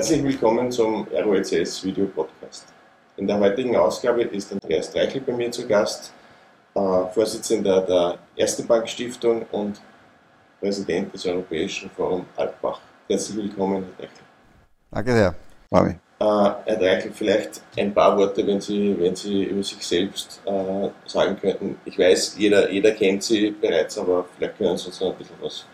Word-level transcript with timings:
Herzlich 0.00 0.24
willkommen 0.24 0.72
zum 0.72 1.06
ROECS 1.12 1.84
Video 1.84 2.06
Podcast. 2.06 2.64
In 3.18 3.26
der 3.26 3.38
heutigen 3.38 3.76
Ausgabe 3.76 4.22
ist 4.22 4.50
Andreas 4.50 4.90
Dreichel 4.90 5.20
bei 5.20 5.34
mir 5.34 5.50
zu 5.50 5.68
Gast, 5.68 6.14
äh, 6.74 6.80
Vorsitzender 7.12 7.82
der 7.82 8.18
Erste 8.34 8.62
Bank 8.62 8.88
Stiftung 8.88 9.44
und 9.52 9.78
Präsident 10.58 11.12
des 11.12 11.26
Europäischen 11.26 11.90
Forum 11.90 12.24
Altbach. 12.34 12.80
Herzlich 13.10 13.36
willkommen, 13.36 13.84
Herr 13.84 14.06
Dreichel. 14.06 14.24
Danke 14.90 15.12
sehr, 15.12 15.34
Mami. 15.68 15.90
Äh, 15.90 15.96
Herr 16.24 16.76
Dreichel, 16.78 17.12
vielleicht 17.12 17.60
ein 17.76 17.92
paar 17.92 18.16
Worte, 18.16 18.46
wenn 18.46 18.58
Sie, 18.58 18.96
wenn 18.98 19.14
Sie 19.14 19.42
über 19.42 19.62
sich 19.62 19.86
selbst 19.86 20.40
äh, 20.46 20.88
sagen 21.04 21.36
könnten. 21.38 21.78
Ich 21.84 21.98
weiß, 21.98 22.36
jeder, 22.38 22.70
jeder 22.70 22.92
kennt 22.92 23.22
Sie 23.22 23.50
bereits, 23.50 23.98
aber 23.98 24.24
vielleicht 24.34 24.56
können 24.56 24.78
Sie 24.78 24.86
uns 24.86 24.98
noch 24.98 25.10
ein 25.12 25.18
bisschen 25.18 25.36
was 25.42 25.66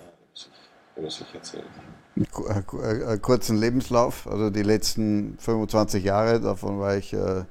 äh, 0.00 1.00
über 1.00 1.08
sich 1.08 1.32
erzählen 1.32 1.97
einen 2.18 3.22
kurzen 3.22 3.56
Lebenslauf, 3.56 4.26
also 4.26 4.50
die 4.50 4.62
letzten 4.62 5.36
25 5.38 6.04
Jahre, 6.04 6.40
davon 6.40 6.80
war 6.80 6.96
ich 6.96 7.12
äh, 7.12 7.44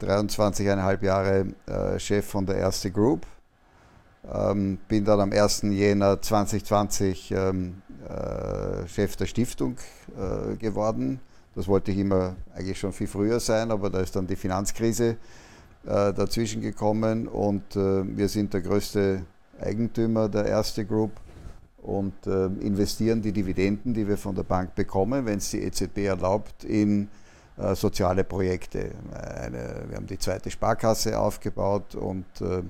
23,5 0.00 1.04
Jahre 1.04 1.46
äh, 1.66 1.98
Chef 1.98 2.26
von 2.26 2.46
der 2.46 2.56
Erste 2.56 2.90
Group. 2.90 3.26
Ähm, 4.32 4.78
bin 4.88 5.04
dann 5.04 5.20
am 5.20 5.32
1. 5.32 5.62
Jänner 5.62 6.20
2020 6.20 7.32
ähm, 7.32 7.82
äh, 8.08 8.86
Chef 8.86 9.16
der 9.16 9.26
Stiftung 9.26 9.76
äh, 10.16 10.56
geworden. 10.56 11.20
Das 11.54 11.68
wollte 11.68 11.90
ich 11.90 11.98
immer 11.98 12.36
eigentlich 12.54 12.78
schon 12.78 12.92
viel 12.92 13.06
früher 13.06 13.40
sein, 13.40 13.70
aber 13.70 13.90
da 13.90 14.00
ist 14.00 14.16
dann 14.16 14.26
die 14.26 14.36
Finanzkrise 14.36 15.16
äh, 15.84 16.12
dazwischen 16.12 16.62
gekommen 16.62 17.28
und 17.28 17.76
äh, 17.76 18.16
wir 18.16 18.28
sind 18.28 18.54
der 18.54 18.62
größte 18.62 19.22
Eigentümer 19.60 20.28
der 20.28 20.46
Erste 20.46 20.84
Group 20.84 21.12
und 21.82 22.14
äh, 22.26 22.46
investieren 22.60 23.22
die 23.22 23.32
Dividenden, 23.32 23.92
die 23.92 24.06
wir 24.06 24.16
von 24.16 24.34
der 24.34 24.44
Bank 24.44 24.74
bekommen, 24.74 25.26
wenn 25.26 25.38
es 25.38 25.50
die 25.50 25.62
EZB 25.62 25.98
erlaubt, 25.98 26.64
in 26.64 27.08
äh, 27.58 27.74
soziale 27.74 28.24
Projekte. 28.24 28.92
Eine, 29.12 29.84
wir 29.88 29.96
haben 29.96 30.06
die 30.06 30.18
zweite 30.18 30.50
Sparkasse 30.50 31.18
aufgebaut 31.18 31.94
und 31.94 32.24
äh, 32.40 32.62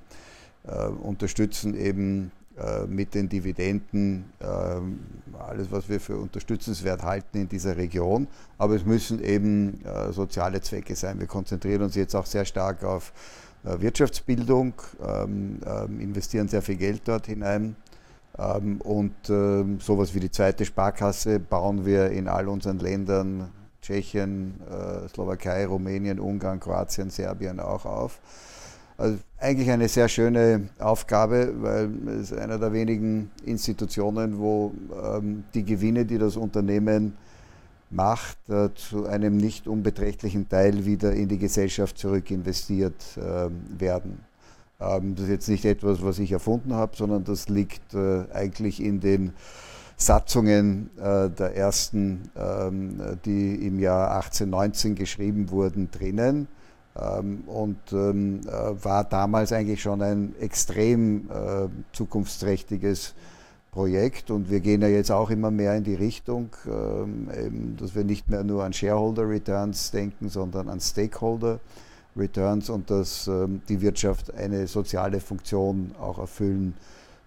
äh 0.66 0.88
unterstützen 1.02 1.74
eben 1.74 2.32
äh, 2.58 2.86
mit 2.86 3.14
den 3.14 3.28
Dividenden 3.28 4.32
ähm, 4.41 5.00
alles, 5.38 5.70
was 5.70 5.88
wir 5.88 6.00
für 6.00 6.16
unterstützenswert 6.16 7.02
halten 7.02 7.38
in 7.38 7.48
dieser 7.48 7.76
Region. 7.76 8.28
Aber 8.56 8.74
es 8.74 8.84
müssen 8.84 9.22
eben 9.22 9.84
äh, 9.84 10.10
soziale 10.12 10.60
Zwecke 10.62 10.97
sein. 10.97 11.20
Wir 11.20 11.26
konzentrieren 11.26 11.82
uns 11.82 11.94
jetzt 11.94 12.14
auch 12.14 12.26
sehr 12.26 12.44
stark 12.44 12.84
auf 12.84 13.12
Wirtschaftsbildung, 13.64 14.74
ähm, 15.06 15.60
ähm, 15.64 16.00
investieren 16.00 16.48
sehr 16.48 16.62
viel 16.62 16.74
Geld 16.74 17.02
dort 17.04 17.26
hinein 17.26 17.76
und 18.34 19.14
ähm, 19.28 19.78
sowas 19.80 20.14
wie 20.14 20.20
die 20.20 20.30
zweite 20.30 20.64
Sparkasse 20.64 21.38
bauen 21.38 21.84
wir 21.84 22.11
in 22.11 22.28
all 22.28 22.48
unseren 22.48 22.78
Ländern, 22.78 23.50
Tschechien, 23.83 24.55
äh, 24.70 25.08
Slowakei, 25.08 25.66
Rumänien, 25.66 26.19
Ungarn, 26.19 26.58
Kroatien, 26.58 27.10
Serbien 27.10 27.60
auch 27.60 27.84
auf. 27.84 28.20
Also 28.97 29.19
eigentlich 29.38 29.70
eine 29.70 29.88
sehr 29.88 30.08
schöne 30.08 30.69
Aufgabe, 30.78 31.53
weil 31.60 31.91
es 32.20 32.33
einer 32.33 32.58
der 32.58 32.72
wenigen 32.72 33.30
Institutionen, 33.44 34.38
wo 34.38 34.72
ähm, 35.03 35.44
die 35.53 35.64
Gewinne, 35.64 36.06
die 36.06 36.19
das 36.19 36.36
Unternehmen 36.36 37.16
macht, 37.91 38.38
äh, 38.48 38.72
zu 38.75 39.06
einem 39.06 39.36
nicht 39.36 39.66
unbeträchtlichen 39.66 40.48
Teil 40.48 40.86
wieder 40.86 41.12
in 41.12 41.28
die 41.28 41.38
Gesellschaft 41.38 41.98
zurück 41.98 42.30
investiert 42.30 43.19
werden. 43.78 44.31
Ähm, 44.82 45.15
das 45.15 45.25
ist 45.25 45.31
jetzt 45.31 45.48
nicht 45.48 45.65
etwas, 45.65 46.03
was 46.03 46.19
ich 46.19 46.32
erfunden 46.32 46.75
habe, 46.75 46.97
sondern 46.97 47.25
das 47.25 47.48
liegt 47.48 47.94
äh, 47.94 48.25
eigentlich 48.32 48.82
in 48.82 49.00
den 49.00 49.32
Satzungen 49.97 50.91
äh, 50.98 51.31
der 51.31 51.56
ersten, 51.56 52.31
ähm, 52.37 53.00
die 53.25 53.66
im 53.66 53.78
Jahr 53.78 54.16
1819 54.16 54.94
geschrieben 54.94 55.50
wurden, 55.50 55.91
drinnen 55.91 56.48
ähm, 56.97 57.44
und 57.47 57.93
äh, 57.93 58.84
war 58.84 59.04
damals 59.04 59.53
eigentlich 59.53 59.82
schon 59.82 60.03
ein 60.03 60.34
extrem 60.41 61.28
zukunftsträchtiges 61.93 63.14
Projekt 63.70 64.31
und 64.31 64.50
wir 64.50 64.60
gehen 64.60 64.82
ja 64.82 64.88
jetzt 64.88 65.10
auch 65.10 65.31
immer 65.31 65.50
mehr 65.50 65.75
in 65.76 65.84
die 65.84 65.94
Richtung, 65.94 66.50
dass 67.78 67.94
wir 67.94 68.04
nicht 68.04 68.28
mehr 68.28 68.44
nur 68.44 68.64
an 68.64 68.75
Shareholder 68.75 69.26
Returns 69.26 69.91
denken, 69.91 70.28
sondern 70.28 70.69
an 70.69 70.78
Stakeholder 70.78 71.53
Returns. 71.53 71.91
Returns 72.17 72.69
und 72.71 72.91
dass 72.91 73.27
ähm, 73.27 73.62
die 73.69 73.81
Wirtschaft 73.81 74.34
eine 74.34 74.67
soziale 74.67 75.21
Funktion 75.21 75.95
auch 76.00 76.19
erfüllen 76.19 76.75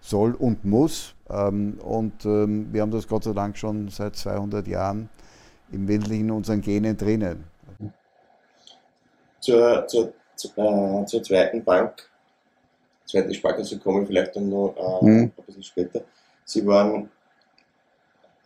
soll 0.00 0.34
und 0.34 0.64
muss. 0.64 1.14
Ähm, 1.28 1.78
und 1.82 2.24
ähm, 2.24 2.68
wir 2.72 2.82
haben 2.82 2.90
das 2.90 3.08
Gott 3.08 3.24
sei 3.24 3.32
Dank 3.32 3.56
schon 3.56 3.88
seit 3.88 4.16
200 4.16 4.66
Jahren 4.66 5.08
im 5.72 5.88
Wesentlichen 5.88 6.26
in 6.26 6.30
unseren 6.30 6.60
Genen 6.60 6.96
drinnen. 6.96 7.44
Zur, 9.40 9.86
zur, 9.86 10.12
äh, 10.56 11.04
zur 11.04 11.22
zweiten 11.22 11.62
Bank, 11.62 12.08
zweite 13.04 13.32
Sparkasse 13.34 13.78
komme 13.78 14.02
ich 14.02 14.08
vielleicht 14.08 14.34
dann 14.36 14.48
noch 14.48 14.74
äh, 14.76 15.04
mhm. 15.04 15.32
ein 15.36 15.44
bisschen 15.46 15.62
später. 15.62 16.02
Sie 16.44 16.64
waren, 16.66 17.10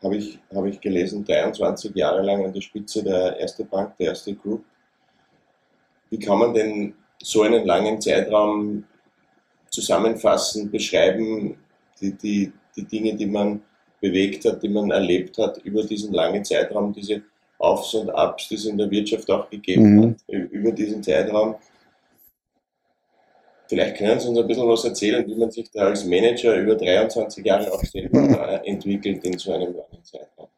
habe 0.02 0.16
ich, 0.16 0.38
hab 0.54 0.64
ich 0.64 0.80
gelesen, 0.80 1.24
23 1.24 1.94
Jahre 1.94 2.22
lang 2.22 2.44
an 2.44 2.52
der 2.52 2.60
Spitze 2.60 3.02
der 3.02 3.36
Erste 3.38 3.64
Bank, 3.64 3.96
der 3.98 4.08
Erste 4.08 4.34
Group. 4.34 4.64
Wie 6.10 6.18
kann 6.18 6.38
man 6.38 6.54
denn 6.54 6.94
so 7.22 7.42
einen 7.42 7.64
langen 7.64 8.00
Zeitraum 8.00 8.84
zusammenfassen, 9.70 10.70
beschreiben, 10.70 11.56
die, 12.00 12.12
die, 12.12 12.52
die 12.76 12.84
Dinge, 12.84 13.14
die 13.14 13.26
man 13.26 13.62
bewegt 14.00 14.44
hat, 14.44 14.62
die 14.62 14.68
man 14.68 14.90
erlebt 14.90 15.38
hat 15.38 15.58
über 15.58 15.84
diesen 15.84 16.12
langen 16.12 16.44
Zeitraum, 16.44 16.92
diese 16.92 17.22
Aufs 17.58 17.94
und 17.94 18.10
Abs, 18.10 18.48
die 18.48 18.54
es 18.54 18.64
in 18.64 18.78
der 18.78 18.90
Wirtschaft 18.90 19.30
auch 19.30 19.48
gegeben 19.50 19.96
mhm. 19.96 20.10
hat, 20.10 20.28
über 20.28 20.72
diesen 20.72 21.02
Zeitraum. 21.02 21.56
Vielleicht 23.68 23.98
können 23.98 24.18
Sie 24.18 24.28
uns 24.28 24.38
ein 24.38 24.46
bisschen 24.48 24.68
was 24.68 24.84
erzählen, 24.84 25.24
wie 25.28 25.36
man 25.36 25.50
sich 25.50 25.70
da 25.70 25.82
als 25.82 26.04
Manager 26.04 26.56
über 26.56 26.74
23 26.74 27.44
Jahre 27.44 27.72
auch 27.72 27.84
selber 27.84 28.66
entwickelt 28.66 29.24
in 29.24 29.38
so 29.38 29.52
einem 29.52 29.74
langen 29.74 30.02
Zeitraum. 30.02 30.48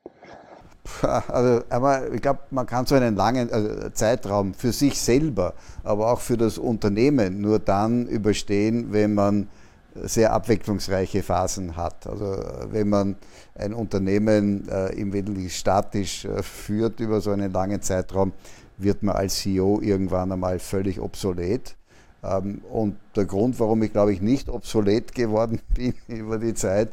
Also, 1.03 1.63
aber 1.69 2.13
ich 2.13 2.21
glaube, 2.21 2.41
man 2.51 2.67
kann 2.67 2.87
so 2.87 2.95
einen 2.95 3.15
langen 3.15 3.53
also 3.53 3.89
Zeitraum 3.91 4.53
für 4.53 4.73
sich 4.73 5.01
selber, 5.01 5.55
aber 5.85 6.13
auch 6.13 6.21
für 6.21 6.37
das 6.37 6.59
Unternehmen 6.59 7.41
nur 7.41 7.59
dann 7.61 8.07
überstehen, 8.07 8.93
wenn 8.93 9.15
man 9.15 9.49
sehr 9.95 10.33
abwechslungsreiche 10.33 11.23
Phasen 11.23 11.77
hat. 11.77 12.07
Also 12.07 12.37
wenn 12.71 12.89
man 12.89 13.17
ein 13.55 13.75
Unternehmen 13.75 14.69
äh, 14.69 14.89
im 14.95 15.13
Wesentlichen 15.13 15.51
statisch 15.51 16.25
äh, 16.25 16.43
führt 16.43 17.01
über 17.01 17.21
so 17.21 17.31
einen 17.31 17.53
langen 17.53 17.83
Zeitraum, 17.83 18.33
wird 18.79 19.03
man 19.03 19.17
als 19.17 19.37
CEO 19.37 19.81
irgendwann 19.83 20.33
einmal 20.33 20.59
völlig 20.59 21.01
obsolet. 21.01 21.77
Ähm, 22.23 22.61
und 22.71 22.97
der 23.17 23.25
Grund, 23.25 23.59
warum 23.59 23.83
ich 23.83 23.93
glaube 23.93 24.13
ich 24.13 24.21
nicht 24.21 24.49
obsolet 24.49 25.15
geworden 25.15 25.61
bin 25.75 25.95
über 26.09 26.39
die 26.39 26.55
Zeit, 26.55 26.93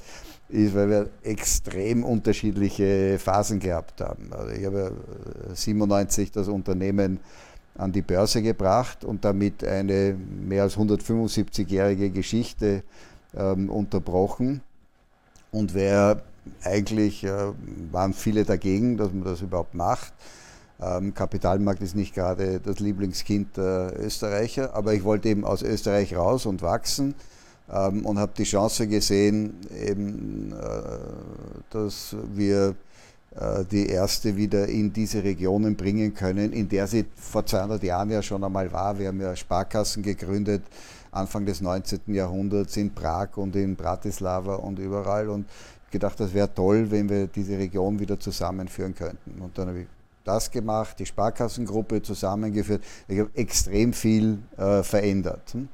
ist, 0.49 0.75
weil 0.75 0.89
wir 0.89 1.09
extrem 1.23 2.03
unterschiedliche 2.03 3.19
Phasen 3.19 3.59
gehabt 3.59 4.01
haben. 4.01 4.31
Also 4.33 4.51
ich 4.51 4.65
habe 4.65 4.91
97 5.53 6.31
das 6.31 6.47
Unternehmen 6.47 7.19
an 7.77 7.91
die 7.91 8.01
Börse 8.01 8.41
gebracht 8.41 9.05
und 9.05 9.23
damit 9.23 9.63
eine 9.63 10.15
mehr 10.47 10.63
als 10.63 10.75
175-jährige 10.75 12.09
Geschichte 12.09 12.83
ähm, 13.37 13.69
unterbrochen. 13.69 14.61
Und 15.51 15.73
wer 15.73 16.21
eigentlich 16.63 17.23
äh, 17.23 17.53
waren 17.91 18.13
viele 18.13 18.43
dagegen, 18.43 18.97
dass 18.97 19.13
man 19.13 19.23
das 19.23 19.41
überhaupt 19.41 19.75
macht. 19.75 20.13
Ähm, 20.81 21.13
Kapitalmarkt 21.13 21.81
ist 21.81 21.95
nicht 21.95 22.15
gerade 22.15 22.59
das 22.59 22.79
Lieblingskind 22.79 23.57
der 23.57 23.93
Österreicher, 23.99 24.73
aber 24.73 24.93
ich 24.93 25.03
wollte 25.03 25.29
eben 25.29 25.43
aus 25.43 25.61
Österreich 25.61 26.15
raus 26.15 26.45
und 26.45 26.61
wachsen 26.61 27.15
ähm, 27.71 28.05
und 28.05 28.17
habe 28.17 28.31
die 28.37 28.43
Chance 28.43 28.87
gesehen, 28.87 29.55
eben, 29.77 30.53
äh, 30.53 30.55
dass 31.69 32.15
wir 32.33 32.75
äh, 33.35 33.65
die 33.65 33.87
erste 33.87 34.37
wieder 34.37 34.67
in 34.67 34.93
diese 34.93 35.23
Regionen 35.23 35.75
bringen 35.75 36.13
können, 36.13 36.53
in 36.53 36.69
der 36.69 36.87
sie 36.87 37.05
vor 37.15 37.45
200 37.45 37.83
Jahren 37.83 38.09
ja 38.09 38.21
schon 38.21 38.43
einmal 38.43 38.71
war. 38.71 38.97
Wir 38.97 39.09
haben 39.09 39.19
ja 39.19 39.35
Sparkassen 39.35 40.01
gegründet, 40.01 40.63
Anfang 41.11 41.45
des 41.45 41.59
19. 41.59 42.13
Jahrhunderts 42.13 42.77
in 42.77 42.93
Prag 42.93 43.35
und 43.35 43.55
in 43.55 43.75
Bratislava 43.75 44.55
und 44.55 44.79
überall 44.79 45.27
und 45.27 45.45
gedacht, 45.91 46.19
das 46.19 46.33
wäre 46.33 46.53
toll, 46.53 46.89
wenn 46.91 47.09
wir 47.09 47.27
diese 47.27 47.57
Region 47.57 47.99
wieder 47.99 48.19
zusammenführen 48.19 48.95
könnten. 48.95 49.41
Und 49.41 49.57
dann 49.57 49.69
habe 49.69 49.81
ich 49.81 49.87
das 50.29 50.51
gemacht, 50.51 50.99
die 50.99 51.05
Sparkassengruppe 51.05 52.01
zusammengeführt. 52.01 52.83
Ich 53.07 53.19
habe 53.19 53.31
extrem 53.33 53.93
viel 53.93 54.39
äh, 54.57 54.83
verändert. 54.83 55.53
Hm? 55.53 55.67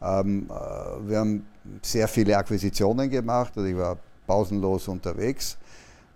Ähm, 0.00 0.46
äh, 0.48 1.08
wir 1.08 1.18
haben 1.18 1.46
sehr 1.82 2.06
viele 2.06 2.36
Akquisitionen 2.36 3.10
gemacht, 3.10 3.52
also 3.56 3.68
ich 3.68 3.76
war 3.76 3.98
pausenlos 4.26 4.86
unterwegs. 4.88 5.58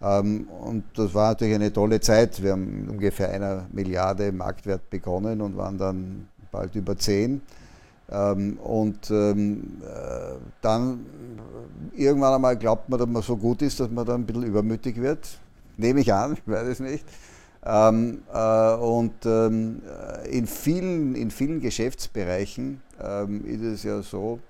Ähm, 0.00 0.48
und 0.48 0.84
das 0.94 1.12
war 1.14 1.30
natürlich 1.30 1.54
eine 1.54 1.72
tolle 1.72 2.00
Zeit. 2.00 2.42
Wir 2.42 2.52
haben 2.52 2.88
ungefähr 2.88 3.30
einer 3.30 3.66
Milliarde 3.72 4.32
Marktwert 4.32 4.88
begonnen 4.88 5.40
und 5.40 5.56
waren 5.56 5.78
dann 5.78 6.28
bald 6.50 6.74
über 6.76 6.96
zehn. 6.96 7.40
Ähm, 8.10 8.58
und 8.58 9.10
ähm, 9.10 9.80
äh, 9.82 10.36
dann 10.60 11.06
irgendwann 11.96 12.34
einmal 12.34 12.56
glaubt 12.56 12.88
man, 12.88 12.98
dass 12.98 13.08
man 13.08 13.22
so 13.22 13.36
gut 13.36 13.62
ist, 13.62 13.80
dass 13.80 13.90
man 13.90 14.06
dann 14.06 14.22
ein 14.22 14.26
bisschen 14.26 14.44
übermütig 14.44 15.00
wird. 15.00 15.38
nehme 15.76 16.00
ich 16.00 16.12
an, 16.12 16.34
ich 16.34 16.52
weiß 16.52 16.68
es 16.68 16.80
nicht. 16.80 17.04
Ähm, 17.64 18.22
äh, 18.32 18.74
und 18.74 19.24
ähm, 19.24 19.82
in, 20.28 20.46
vielen, 20.46 21.14
in 21.14 21.30
vielen 21.30 21.60
Geschäftsbereichen 21.60 22.80
ähm, 23.00 23.44
ist 23.44 23.62
es 23.62 23.82
ja 23.84 24.02
so, 24.02 24.40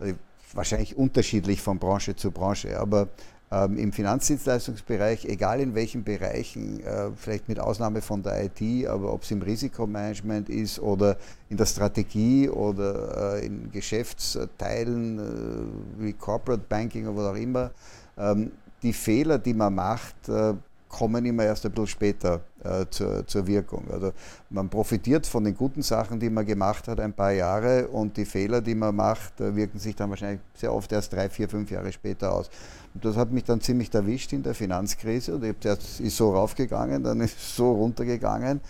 äh, 0.00 0.14
wahrscheinlich 0.52 0.96
unterschiedlich 0.96 1.62
von 1.62 1.78
Branche 1.78 2.14
zu 2.14 2.30
Branche, 2.30 2.78
aber 2.78 3.08
ähm, 3.52 3.76
im 3.76 3.92
Finanzdienstleistungsbereich, 3.92 5.26
egal 5.26 5.60
in 5.60 5.74
welchen 5.74 6.04
Bereichen, 6.04 6.80
äh, 6.80 7.10
vielleicht 7.16 7.48
mit 7.48 7.60
Ausnahme 7.60 8.00
von 8.00 8.22
der 8.22 8.44
IT, 8.44 8.86
aber 8.86 9.12
ob 9.12 9.22
es 9.22 9.30
im 9.30 9.42
Risikomanagement 9.42 10.48
ist 10.48 10.78
oder 10.78 11.18
in 11.50 11.58
der 11.58 11.66
Strategie 11.66 12.48
oder 12.48 13.36
äh, 13.36 13.46
in 13.46 13.70
Geschäftsteilen 13.70 15.18
äh, 15.18 16.02
wie 16.02 16.12
Corporate 16.14 16.64
Banking 16.66 17.06
oder 17.06 17.16
was 17.16 17.32
auch 17.32 17.36
immer, 17.40 17.70
ähm, 18.16 18.52
die 18.82 18.92
Fehler, 18.94 19.38
die 19.38 19.54
man 19.54 19.74
macht, 19.74 20.28
äh, 20.28 20.54
kommen 20.92 21.24
immer 21.24 21.44
erst 21.44 21.64
ein 21.66 21.72
bisschen 21.72 21.88
später 21.88 22.42
äh, 22.62 22.84
zur, 22.90 23.26
zur, 23.26 23.46
Wirkung. 23.46 23.84
Also 23.90 24.12
man 24.50 24.68
profitiert 24.68 25.26
von 25.26 25.42
den 25.42 25.56
guten 25.56 25.82
Sachen, 25.82 26.20
die 26.20 26.30
man 26.30 26.46
gemacht 26.46 26.86
hat, 26.86 27.00
ein 27.00 27.14
paar 27.14 27.32
Jahre 27.32 27.88
und 27.88 28.16
die 28.16 28.26
Fehler, 28.26 28.60
die 28.60 28.76
man 28.76 28.94
macht, 28.94 29.40
äh, 29.40 29.56
wirken 29.56 29.78
sich 29.78 29.96
dann 29.96 30.10
wahrscheinlich 30.10 30.40
sehr 30.54 30.72
oft 30.72 30.92
erst 30.92 31.12
drei, 31.12 31.28
vier, 31.28 31.48
fünf 31.48 31.70
Jahre 31.70 31.90
später 31.90 32.32
aus. 32.32 32.50
Und 32.94 33.04
das 33.04 33.16
hat 33.16 33.32
mich 33.32 33.44
dann 33.44 33.60
ziemlich 33.60 33.92
erwischt 33.92 34.32
in 34.34 34.42
der 34.42 34.54
Finanzkrise 34.54 35.34
und 35.34 35.44
ich 35.44 35.58
zuerst 35.58 35.98
ist 35.98 36.16
so 36.16 36.34
raufgegangen, 36.34 37.02
dann 37.02 37.20
ist 37.20 37.38
es 37.38 37.56
so 37.56 37.72
runtergegangen. 37.72 38.60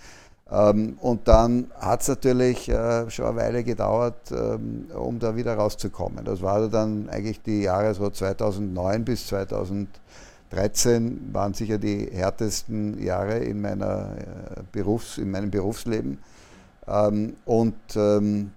Ähm, 0.48 0.96
und 1.00 1.26
dann 1.26 1.72
hat 1.80 2.02
es 2.02 2.08
natürlich 2.08 2.69
äh, 2.69 3.10
schon 3.10 3.26
eine 3.26 3.36
Weile 3.36 3.64
gedauert, 3.64 4.30
ähm, 4.30 4.86
um 4.94 5.19
da 5.19 5.34
wieder 5.34 5.54
rauszukommen. 5.56 6.24
Das 6.24 6.40
war 6.40 6.69
dann 6.69 7.08
eigentlich 7.08 7.42
die 7.42 7.62
Jahre 7.62 7.92
so 7.94 8.08
2009 8.08 9.04
bis 9.04 9.26
2010. 9.26 9.88
13 10.52 11.32
waren 11.32 11.54
sicher 11.54 11.78
die 11.78 12.08
härtesten 12.12 13.02
Jahre 13.02 13.38
in, 13.38 13.60
meiner, 13.60 14.16
äh, 14.16 14.62
Berufs-, 14.70 15.19
in 15.19 15.31
meinem 15.31 15.50
Berufsleben. 15.50 16.19
Ähm, 16.87 17.34
und 17.44 17.75
ähm, 17.96 18.52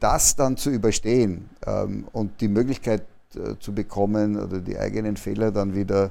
das 0.00 0.36
dann 0.36 0.56
zu 0.56 0.70
überstehen 0.70 1.50
ähm, 1.66 2.06
und 2.12 2.40
die 2.40 2.48
Möglichkeit 2.48 3.02
äh, 3.34 3.58
zu 3.58 3.72
bekommen 3.74 4.38
oder 4.38 4.60
die 4.60 4.78
eigenen 4.78 5.16
Fehler 5.16 5.50
dann 5.50 5.74
wieder 5.74 6.10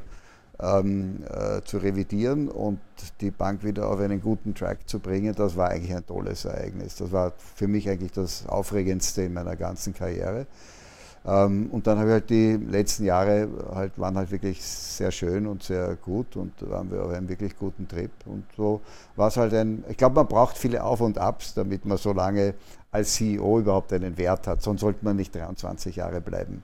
ähm, 0.60 1.24
äh, 1.30 1.62
zu 1.62 1.78
revidieren 1.78 2.48
und 2.48 2.80
die 3.22 3.32
Bank 3.32 3.64
wieder 3.64 3.90
auf 3.90 4.00
einen 4.00 4.22
guten 4.22 4.54
Track 4.54 4.88
zu 4.88 5.00
bringen, 5.00 5.34
das 5.36 5.56
war 5.56 5.70
eigentlich 5.70 5.96
ein 5.96 6.06
tolles 6.06 6.46
Ereignis. 6.46 6.96
Das 6.96 7.12
war 7.12 7.34
für 7.56 7.68
mich 7.68 7.90
eigentlich 7.90 8.12
das 8.12 8.48
Aufregendste 8.48 9.24
in 9.24 9.34
meiner 9.34 9.56
ganzen 9.56 9.94
Karriere. 9.94 10.46
Ähm, 11.26 11.70
und 11.72 11.88
dann 11.88 11.98
habe 12.00 12.10
ich 12.10 12.14
halt 12.14 12.30
die 12.30 12.54
letzten 12.54 13.06
Jahre 13.06 13.48
halt, 13.74 13.98
waren 13.98 14.18
halt 14.18 14.32
wirklich 14.32 14.62
sehr 14.62 15.12
schön 15.12 15.48
und 15.48 15.64
sehr 15.64 15.96
gut 15.96 16.36
und 16.36 16.54
waren 16.70 16.92
wir 16.92 17.04
auf 17.04 17.12
einem 17.12 17.30
wirklich 17.30 17.58
guten 17.58 17.88
Trip. 17.88 18.12
Und 18.26 18.44
so 18.58 18.82
war 19.16 19.30
es 19.30 19.38
halt 19.38 19.54
ein, 19.54 19.84
ich 19.90 19.98
glaube, 19.98 20.16
man 20.16 20.28
braucht 20.28 20.58
viele 20.58 20.84
Auf 20.84 21.02
und 21.02 21.18
Abs, 21.18 21.54
damit 21.54 21.86
man 21.86 21.98
so 21.98 22.12
lange 22.12 22.56
als 22.92 23.14
CEO 23.14 23.60
überhaupt 23.60 23.94
einen 23.94 24.18
Wert 24.18 24.48
hat. 24.48 24.62
Sonst 24.62 24.82
sollte 24.82 25.00
man 25.04 25.16
nicht 25.16 25.34
23 25.34 25.96
Jahre 25.96 26.20
bleiben. 26.20 26.64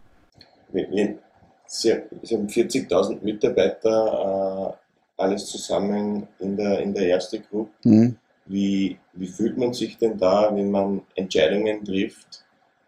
Sie, 1.65 1.93
haben 1.93 2.47
40.000 2.47 3.23
Mitarbeiter, 3.23 4.75
äh, 4.75 5.21
alles 5.21 5.45
zusammen 5.45 6.27
in 6.39 6.57
der, 6.57 6.79
in 6.79 6.93
der 6.93 7.07
erste 7.07 7.39
Group. 7.39 7.69
Mhm. 7.83 8.17
Wie, 8.45 8.97
wie 9.13 9.27
fühlt 9.27 9.57
man 9.57 9.73
sich 9.73 9.97
denn 9.97 10.17
da, 10.17 10.49
wenn 10.53 10.71
man 10.71 11.01
Entscheidungen 11.15 11.85
trifft, 11.85 12.43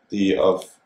die 0.10 0.38
auf 0.38 0.81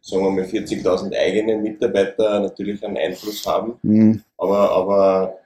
sagen 0.00 0.24
wir 0.24 0.30
mal, 0.30 0.44
40.000 0.44 1.14
eigene 1.16 1.56
Mitarbeiter 1.56 2.40
natürlich 2.40 2.84
einen 2.84 2.96
Einfluss 2.96 3.46
haben. 3.46 3.78
Mhm. 3.82 4.22
Aber, 4.36 4.70
aber 4.70 5.38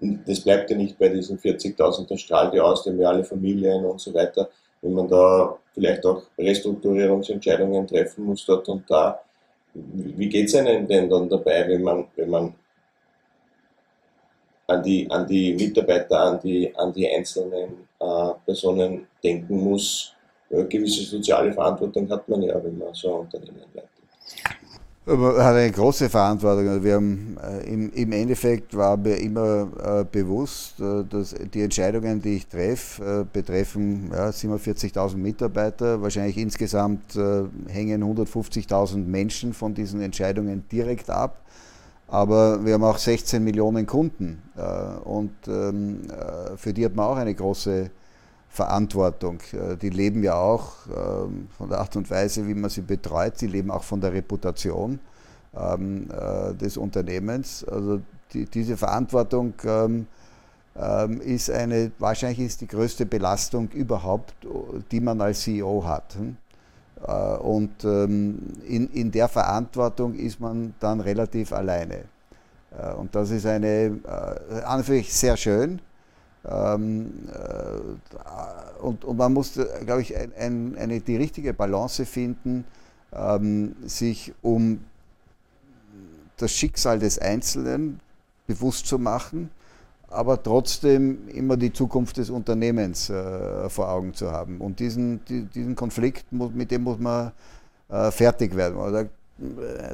das 0.00 0.40
bleibt 0.40 0.70
ja 0.70 0.76
nicht 0.76 0.98
bei 0.98 1.08
diesen 1.08 1.38
40.000, 1.38 2.08
das 2.08 2.20
strahlt 2.20 2.54
ja 2.54 2.62
aus, 2.62 2.84
die 2.84 2.90
haben 2.90 3.00
ja 3.00 3.08
alle 3.08 3.24
Familien 3.24 3.84
und 3.84 4.00
so 4.00 4.12
weiter. 4.12 4.48
Wenn 4.82 4.92
man 4.92 5.08
da 5.08 5.56
vielleicht 5.72 6.04
auch 6.04 6.22
Restrukturierungsentscheidungen 6.36 7.86
treffen 7.86 8.24
muss 8.24 8.44
dort 8.44 8.68
und 8.68 8.88
da, 8.90 9.20
wie 9.72 10.28
geht 10.28 10.48
es 10.48 10.54
einem 10.54 10.86
denn 10.86 11.08
dann 11.08 11.28
dabei, 11.28 11.66
wenn 11.68 11.82
man, 11.82 12.06
wenn 12.16 12.30
man 12.30 12.54
an 14.66 14.82
die, 14.82 15.10
an 15.10 15.26
die 15.26 15.54
Mitarbeiter, 15.54 16.20
an 16.20 16.40
die, 16.40 16.74
an 16.76 16.92
die 16.92 17.08
einzelnen 17.08 17.88
äh, 17.98 18.30
Personen 18.44 19.06
denken 19.22 19.58
muss? 19.58 20.14
Eine 20.50 20.66
gewisse 20.66 21.02
soziale 21.02 21.52
Verantwortung 21.52 22.08
hat 22.10 22.28
man 22.28 22.42
ja, 22.42 22.62
wenn 22.62 22.78
man 22.78 22.94
so 22.94 23.14
ein 23.14 23.20
Unternehmen 23.20 23.60
leitet. 23.74 23.94
Man 25.06 25.36
hat 25.36 25.54
eine 25.54 25.70
große 25.70 26.08
Verantwortung. 26.08 26.66
Also 26.66 26.82
wir 26.82 26.94
haben, 26.94 27.36
äh, 27.42 27.68
im, 27.68 28.12
Endeffekt 28.12 28.74
war 28.74 28.96
mir 28.96 29.16
immer 29.16 29.68
äh, 30.00 30.04
bewusst, 30.10 30.80
äh, 30.80 31.04
dass 31.04 31.34
die 31.52 31.60
Entscheidungen, 31.60 32.22
die 32.22 32.36
ich 32.36 32.46
treffe, 32.46 33.20
äh, 33.20 33.24
betreffen 33.30 34.10
ja, 34.10 34.30
47.000 34.30 35.16
Mitarbeiter. 35.18 36.00
Wahrscheinlich 36.00 36.38
insgesamt 36.38 37.16
äh, 37.16 37.42
hängen 37.68 38.02
150.000 38.02 38.96
Menschen 38.96 39.52
von 39.52 39.74
diesen 39.74 40.00
Entscheidungen 40.00 40.64
direkt 40.72 41.10
ab. 41.10 41.42
Aber 42.08 42.64
wir 42.64 42.72
haben 42.72 42.84
auch 42.84 42.98
16 42.98 43.44
Millionen 43.44 43.86
Kunden 43.86 44.42
äh, 44.56 45.06
und 45.06 45.34
ähm, 45.48 46.02
für 46.56 46.72
die 46.72 46.84
hat 46.84 46.94
man 46.94 47.06
auch 47.06 47.16
eine 47.16 47.34
große 47.34 47.72
Verantwortung. 47.74 48.03
Verantwortung. 48.54 49.40
Äh, 49.52 49.76
die 49.76 49.90
leben 49.90 50.22
ja 50.22 50.36
auch 50.36 50.86
ähm, 50.86 51.48
von 51.58 51.68
der 51.68 51.80
Art 51.80 51.96
und 51.96 52.08
Weise, 52.08 52.46
wie 52.46 52.54
man 52.54 52.70
sie 52.70 52.82
betreut. 52.82 53.36
Sie 53.36 53.48
leben 53.48 53.70
auch 53.72 53.82
von 53.82 54.00
der 54.00 54.12
Reputation 54.12 55.00
ähm, 55.56 56.08
äh, 56.08 56.54
des 56.54 56.76
Unternehmens. 56.76 57.64
Also 57.64 58.00
die, 58.32 58.44
diese 58.44 58.76
Verantwortung 58.76 59.54
ähm, 59.64 60.06
ist 61.20 61.50
eine, 61.50 61.90
wahrscheinlich 61.98 62.46
ist 62.46 62.60
die 62.60 62.68
größte 62.68 63.06
Belastung 63.06 63.68
überhaupt, 63.70 64.34
die 64.90 65.00
man 65.00 65.20
als 65.20 65.40
CEO 65.40 65.84
hat. 65.84 66.14
Hm? 66.14 66.36
Äh, 67.06 67.36
und 67.38 67.82
in, 67.82 68.88
in 68.92 69.10
der 69.10 69.28
Verantwortung 69.28 70.14
ist 70.14 70.38
man 70.38 70.74
dann 70.78 71.00
relativ 71.00 71.52
alleine. 71.52 72.04
Und 72.98 73.14
das 73.14 73.30
ist 73.30 73.46
eine, 73.46 74.00
an 74.64 74.82
sehr 74.82 75.36
schön, 75.36 75.80
ähm, 76.46 77.28
äh, 77.32 78.82
und, 78.82 79.04
und, 79.04 79.16
man 79.16 79.32
muss, 79.32 79.58
glaube 79.86 80.02
ich, 80.02 80.16
ein, 80.16 80.32
ein, 80.38 80.76
eine, 80.76 81.00
die 81.00 81.16
richtige 81.16 81.54
Balance 81.54 82.04
finden, 82.04 82.64
ähm, 83.12 83.74
sich 83.86 84.34
um 84.42 84.80
das 86.36 86.52
Schicksal 86.52 86.98
des 86.98 87.18
Einzelnen 87.18 88.00
bewusst 88.46 88.86
zu 88.86 88.98
machen, 88.98 89.50
aber 90.08 90.42
trotzdem 90.42 91.28
immer 91.28 91.56
die 91.56 91.72
Zukunft 91.72 92.18
des 92.18 92.28
Unternehmens 92.28 93.08
äh, 93.08 93.68
vor 93.70 93.88
Augen 93.88 94.12
zu 94.12 94.30
haben. 94.30 94.60
Und 94.60 94.80
diesen, 94.80 95.24
die, 95.24 95.44
diesen 95.44 95.74
Konflikt, 95.74 96.30
mit 96.30 96.70
dem 96.70 96.82
muss 96.82 96.98
man 96.98 97.32
äh, 97.88 98.10
fertig 98.10 98.54
werden. 98.54 98.94
Äh, 98.96 99.06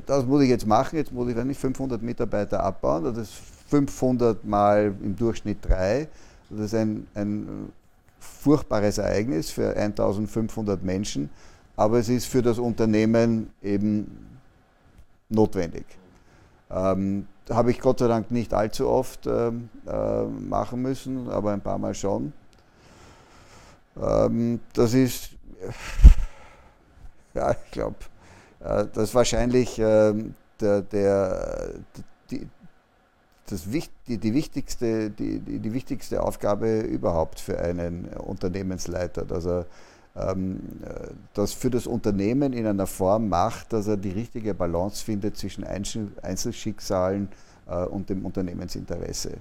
das 0.04 0.26
muss 0.26 0.42
ich 0.42 0.48
jetzt 0.48 0.66
machen, 0.66 0.96
jetzt 0.96 1.12
muss 1.12 1.30
ich 1.30 1.36
nicht 1.36 1.60
500 1.60 2.02
Mitarbeiter 2.02 2.62
abbauen, 2.62 3.04
das 3.04 3.18
ist 3.18 3.34
500 3.68 4.44
mal 4.44 4.92
im 5.00 5.14
Durchschnitt 5.14 5.58
drei 5.62 6.08
das 6.50 6.66
ist 6.66 6.75
ein, 6.75 7.07
ein 7.14 7.73
furchtbares 8.19 8.99
Ereignis 8.99 9.50
für 9.50 9.76
1500 9.76 10.83
Menschen, 10.83 11.30
aber 11.76 11.99
es 11.99 12.09
ist 12.09 12.26
für 12.26 12.42
das 12.42 12.59
Unternehmen 12.59 13.50
eben 13.62 14.38
notwendig. 15.28 15.87
Ähm, 16.71 17.26
habe 17.49 17.71
ich 17.71 17.80
Gott 17.80 17.99
sei 17.99 18.09
Dank 18.09 18.30
nicht 18.30 18.54
allzu 18.54 18.88
oft 18.88 19.26
ähm, 19.26 19.71
äh, 19.87 20.25
machen 20.25 20.83
müssen, 20.83 21.28
aber 21.28 21.52
ein 21.52 21.61
paar 21.61 21.78
Mal 21.78 21.95
schon. 21.95 22.33
Ähm, 24.00 24.61
das 24.73 24.95
ist, 24.95 25.30
ja, 27.35 27.50
ich 27.52 27.71
glaube, 27.73 27.97
äh, 28.61 28.87
das 28.92 29.14
wahrscheinlich 29.14 29.78
äh, 29.78 30.14
der, 30.61 30.83
der, 30.83 31.71
die, 32.30 32.47
das, 33.50 33.66
die, 34.07 34.19
die, 34.19 34.35
wichtigste, 34.35 35.11
die, 35.11 35.40
die, 35.40 35.73
wichtigste 35.73 36.23
Aufgabe 36.23 36.80
überhaupt 36.80 37.40
für 37.40 37.59
einen 37.59 38.07
Unternehmensleiter, 38.09 39.25
dass 39.25 39.47
er 39.47 39.66
ähm, 40.16 40.61
das 41.35 41.52
für 41.52 41.71
das 41.71 41.87
Unternehmen 41.87 42.52
in 42.52 42.66
einer 42.66 42.87
Form 42.87 43.28
macht, 43.28 43.73
dass 43.73 43.87
er 43.88 43.97
die 43.97 44.11
richtige 44.11 44.54
Balance 44.54 45.04
findet 45.04 45.37
zwischen 45.37 45.64
Einzel 45.64 46.09
Einzelschicksalen 46.23 47.28
äh, 47.69 47.85
und 47.85 48.09
dem 48.09 48.25
Unternehmensinteresse. 48.25 49.33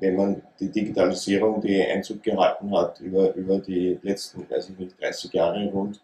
Wenn 0.00 0.16
man 0.16 0.42
die 0.58 0.70
Digitalisierung, 0.70 1.60
die 1.60 1.82
Einzug 1.82 2.22
gehalten 2.22 2.76
hat 2.76 3.00
über, 3.00 3.34
über 3.34 3.58
die 3.58 3.98
letzten, 4.02 4.48
weiß 4.50 4.70
ich 4.70 4.78
nicht, 4.78 5.00
30 5.00 5.32
Jahre 5.32 5.70
rund, 5.70 6.00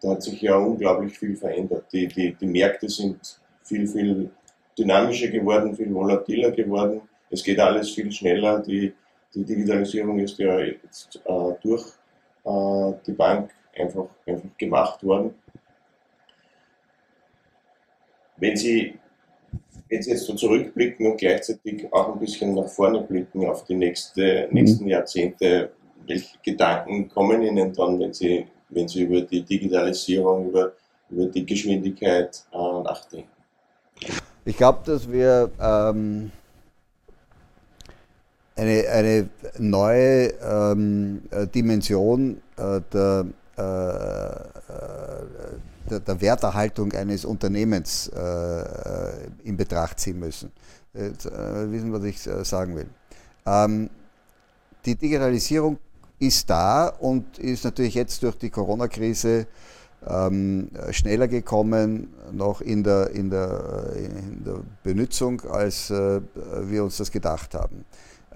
da 0.00 0.10
hat 0.10 0.22
sich 0.22 0.42
ja 0.42 0.56
unglaublich 0.56 1.18
viel 1.18 1.34
verändert. 1.34 1.86
Die, 1.90 2.06
die, 2.06 2.34
die 2.34 2.46
Märkte 2.46 2.88
sind 2.88 3.40
viel, 3.62 3.88
viel 3.88 4.30
dynamischer 4.78 5.28
geworden, 5.28 5.74
viel 5.74 5.92
volatiler 5.92 6.50
geworden. 6.50 7.02
Es 7.30 7.42
geht 7.42 7.58
alles 7.58 7.90
viel 7.90 8.10
schneller. 8.12 8.60
Die, 8.60 8.92
die 9.34 9.44
Digitalisierung 9.44 10.18
ist 10.18 10.38
ja 10.38 10.58
jetzt 10.60 11.20
äh, 11.24 11.52
durch 11.62 11.84
äh, 12.44 12.92
die 13.06 13.12
Bank 13.12 13.50
einfach, 13.76 14.06
einfach 14.26 14.48
gemacht 14.56 15.02
worden. 15.04 15.34
Wenn 18.36 18.56
Sie 18.56 18.98
wenn 19.88 20.02
Sie 20.02 20.10
jetzt 20.10 20.24
so 20.24 20.34
zurückblicken 20.34 21.06
und 21.06 21.18
gleichzeitig 21.18 21.92
auch 21.92 22.12
ein 22.12 22.18
bisschen 22.18 22.54
nach 22.54 22.68
vorne 22.68 23.02
blicken 23.02 23.46
auf 23.46 23.64
die 23.64 23.74
nächste, 23.74 24.48
nächsten 24.50 24.84
mhm. 24.84 24.90
Jahrzehnte, 24.90 25.70
welche 26.06 26.38
Gedanken 26.42 27.08
kommen 27.08 27.42
Ihnen 27.42 27.72
dann, 27.72 28.00
wenn 28.00 28.12
Sie, 28.12 28.46
wenn 28.70 28.88
Sie 28.88 29.02
über 29.02 29.20
die 29.20 29.42
Digitalisierung, 29.42 30.48
über, 30.48 30.72
über 31.10 31.26
die 31.26 31.46
Geschwindigkeit 31.46 32.44
äh, 32.52 32.56
nachdenken? 32.56 33.33
Ich 34.46 34.58
glaube, 34.58 34.80
dass 34.84 35.10
wir 35.10 35.50
ähm, 35.58 36.30
eine, 38.56 38.88
eine 38.88 39.28
neue 39.58 40.26
ähm, 40.42 41.22
äh, 41.30 41.46
Dimension 41.46 42.42
äh, 42.56 42.80
der, 42.92 43.26
äh, 43.56 43.62
der, 45.88 46.00
der, 46.00 46.20
Werterhaltung 46.20 46.92
eines 46.92 47.24
Unternehmens 47.24 48.08
äh, 48.08 49.28
in 49.44 49.56
Betracht 49.56 49.98
ziehen 49.98 50.18
müssen. 50.18 50.52
Jetzt, 50.92 51.24
äh, 51.24 51.72
wissen, 51.72 51.90
was 51.92 52.04
ich 52.04 52.20
sagen 52.20 52.76
will. 52.76 52.86
Ähm, 53.46 53.88
die 54.84 54.94
Digitalisierung 54.94 55.78
ist 56.18 56.48
da 56.50 56.88
und 56.88 57.38
ist 57.38 57.64
natürlich 57.64 57.94
jetzt 57.94 58.22
durch 58.22 58.36
die 58.36 58.50
Corona-Krise 58.50 59.46
ähm, 60.06 60.70
schneller 60.90 61.28
gekommen, 61.28 62.08
noch 62.32 62.60
in 62.60 62.82
der, 62.82 63.10
in 63.10 63.30
der, 63.30 63.92
in 63.96 64.44
der 64.44 64.60
Benutzung, 64.82 65.40
als 65.42 65.90
äh, 65.90 66.20
wir 66.62 66.84
uns 66.84 66.96
das 66.96 67.10
gedacht 67.10 67.54
haben. 67.54 67.84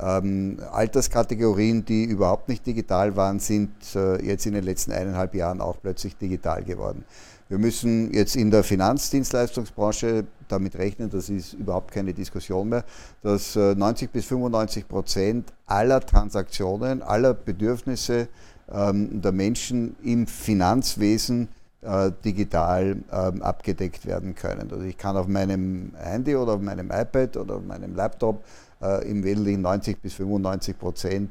Ähm, 0.00 0.58
Alterskategorien, 0.70 1.84
die 1.84 2.04
überhaupt 2.04 2.48
nicht 2.48 2.64
digital 2.64 3.16
waren, 3.16 3.40
sind 3.40 3.70
äh, 3.96 4.24
jetzt 4.24 4.46
in 4.46 4.54
den 4.54 4.64
letzten 4.64 4.92
eineinhalb 4.92 5.34
Jahren 5.34 5.60
auch 5.60 5.76
plötzlich 5.82 6.16
digital 6.16 6.62
geworden. 6.62 7.04
Wir 7.48 7.58
müssen 7.58 8.12
jetzt 8.12 8.36
in 8.36 8.50
der 8.50 8.62
Finanzdienstleistungsbranche 8.62 10.24
damit 10.48 10.76
rechnen, 10.76 11.10
das 11.10 11.30
ist 11.30 11.54
überhaupt 11.54 11.92
keine 11.92 12.12
Diskussion 12.12 12.68
mehr, 12.68 12.84
dass 13.22 13.56
90 13.56 14.08
äh, 14.08 14.10
bis 14.12 14.26
95 14.26 14.86
Prozent 14.86 15.52
aller 15.66 16.00
Transaktionen, 16.00 17.02
aller 17.02 17.34
Bedürfnisse 17.34 18.28
ähm, 18.70 19.20
der 19.20 19.32
Menschen 19.32 19.96
im 20.02 20.26
Finanzwesen 20.26 21.48
äh, 21.82 22.10
digital 22.24 22.96
ähm, 23.12 23.42
abgedeckt 23.42 24.06
werden 24.06 24.34
können. 24.34 24.70
Also 24.70 24.84
ich 24.84 24.98
kann 24.98 25.16
auf 25.16 25.28
meinem 25.28 25.92
Handy 25.96 26.34
oder 26.34 26.54
auf 26.54 26.60
meinem 26.60 26.90
iPad 26.90 27.36
oder 27.36 27.56
auf 27.56 27.64
meinem 27.64 27.94
Laptop 27.94 28.42
äh, 28.82 29.08
im 29.08 29.22
Wesentlichen 29.24 29.62
90 29.62 30.00
bis 30.00 30.14
95 30.14 30.78
Prozent 30.78 31.30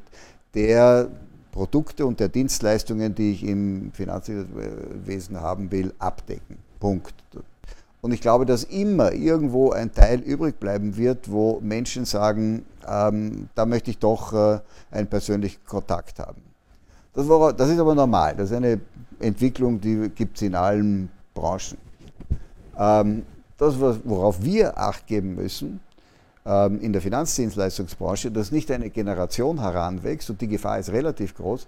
der 0.54 1.10
Produkte 1.52 2.06
und 2.06 2.20
der 2.20 2.30
Dienstleistungen, 2.30 3.16
die 3.16 3.32
ich 3.32 3.44
im 3.44 3.92
Finanzwesen 3.92 5.42
haben 5.42 5.72
will, 5.72 5.94
abdecken. 6.00 6.58
Punkt. 6.80 7.14
Und 8.02 8.14
ich 8.14 8.22
glaube, 8.22 8.46
dass 8.46 8.64
immer 8.64 9.12
irgendwo 9.12 9.72
ein 9.72 9.92
Teil 9.92 10.20
übrig 10.20 10.60
bleiben 10.60 10.98
wird, 10.98 11.32
wo 11.32 11.60
Menschen 11.62 12.06
sagen, 12.06 12.64
ähm, 12.88 13.50
da 13.56 13.66
möchte 13.66 13.90
ich 13.90 13.98
doch 13.98 14.34
äh, 14.34 14.60
einen 14.92 15.08
persönlichen 15.08 15.66
Kontakt 15.66 16.20
haben. 16.20 16.47
Das, 17.18 17.28
war, 17.28 17.52
das, 17.52 17.70
ist 17.72 17.80
aber 17.80 17.96
normal. 17.96 18.36
Das 18.36 18.52
ist 18.52 18.56
eine 18.56 18.80
Entwicklung, 19.20 19.82
die 19.82 20.12
gibt 20.14 20.36
es 20.36 20.44
in 20.44 20.54
allen 20.54 21.10
Branchen. 21.34 21.80
Ähm, 22.78 23.24
das, 23.58 23.80
worauf 23.80 24.44
wir 24.44 24.78
Acht 24.78 25.08
geben 25.08 25.34
müssen, 25.34 25.80
ähm, 26.46 26.80
in 26.80 26.94
der 26.94 27.02
Finanzdienstleistungsbranche, 27.02 28.30
dass 28.30 28.52
nicht 28.52 28.70
eine 28.70 28.92
Generation 28.92 29.60
heranwächst, 29.60 30.30
und 30.30 30.42
die 30.42 30.48
Gefahr 30.48 30.78
ist 30.78 30.92
relativ 30.92 31.36
groß, 31.36 31.66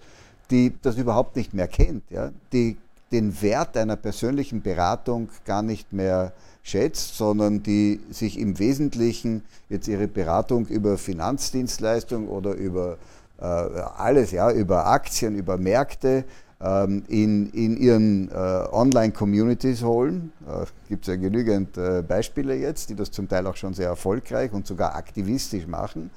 die 0.52 0.72
das 0.84 0.98
überhaupt 0.98 1.36
nicht 1.36 1.52
mehr 1.56 1.68
kennt, 1.68 2.04
ja? 2.12 2.30
die 2.54 2.78
den 3.12 3.42
Wert 3.42 3.76
einer 3.76 3.96
persönlichen 3.96 4.62
Beratung 4.62 5.30
gar 5.46 5.64
nicht 5.64 5.94
mehr 5.94 6.32
schätzt, 6.62 7.18
sondern 7.18 7.64
die 7.64 8.02
sich 8.12 8.38
im 8.38 8.60
Wesentlichen 8.60 9.42
jetzt 9.68 9.88
ihre 9.88 10.08
Beratung 10.08 10.68
über 10.68 10.96
Finanzdienstleistung 11.00 12.28
oder 12.28 12.54
über 12.54 13.00
alles, 13.46 14.32
ja, 14.32 14.52
über 14.52 14.88
Aktien, 14.88 15.36
über 15.36 15.58
Märkte 15.58 16.26
ähm, 16.62 17.04
in, 17.08 17.50
in 17.52 17.78
ihren 17.78 18.30
äh, 18.30 18.34
Online-Communities 18.34 19.84
holen. 19.84 20.32
Äh, 20.48 20.66
Gibt 20.90 21.08
es 21.08 21.14
ja 21.14 21.16
genügend 21.16 21.78
äh, 21.78 22.04
Beispiele 22.06 22.56
jetzt, 22.56 22.90
die 22.90 22.96
das 22.96 23.12
zum 23.12 23.30
Teil 23.30 23.48
auch 23.48 23.56
schon 23.56 23.74
sehr 23.74 23.88
erfolgreich 23.88 24.52
und 24.52 24.68
sogar 24.68 24.96
aktivistisch 24.96 25.68
machen. 25.68 26.10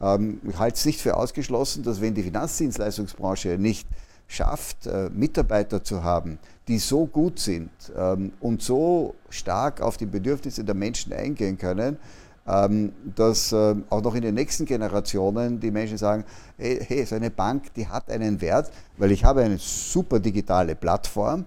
Ähm, 0.00 0.40
ich 0.46 0.58
halte 0.58 0.76
es 0.76 0.84
nicht 0.84 1.00
für 1.00 1.16
ausgeschlossen, 1.16 1.82
dass 1.82 2.00
wenn 2.00 2.14
die 2.14 2.22
Finanzdienstleistungsbranche 2.22 3.56
nicht 3.58 3.88
schafft, 4.28 4.86
äh, 4.86 5.08
Mitarbeiter 5.14 5.82
zu 5.82 6.02
haben, 6.02 6.38
die 6.68 6.78
so 6.78 7.06
gut 7.06 7.38
sind 7.38 7.70
ähm, 7.96 8.32
und 8.40 8.60
so 8.60 9.14
stark 9.30 9.80
auf 9.80 9.96
die 9.96 10.06
Bedürfnisse 10.06 10.64
der 10.64 10.74
Menschen 10.74 11.12
eingehen 11.12 11.56
können, 11.56 11.96
ähm, 11.96 12.00
dass 12.46 13.52
ähm, 13.52 13.84
auch 13.90 14.02
noch 14.02 14.14
in 14.14 14.22
den 14.22 14.36
nächsten 14.36 14.66
Generationen 14.66 15.58
die 15.58 15.72
Menschen 15.72 15.98
sagen, 15.98 16.24
hey, 16.56 16.78
hey, 16.86 17.04
so 17.04 17.16
eine 17.16 17.30
Bank, 17.30 17.74
die 17.74 17.88
hat 17.88 18.08
einen 18.08 18.40
Wert, 18.40 18.70
weil 18.98 19.10
ich 19.10 19.24
habe 19.24 19.42
eine 19.42 19.58
super 19.58 20.20
digitale 20.20 20.76
Plattform, 20.76 21.44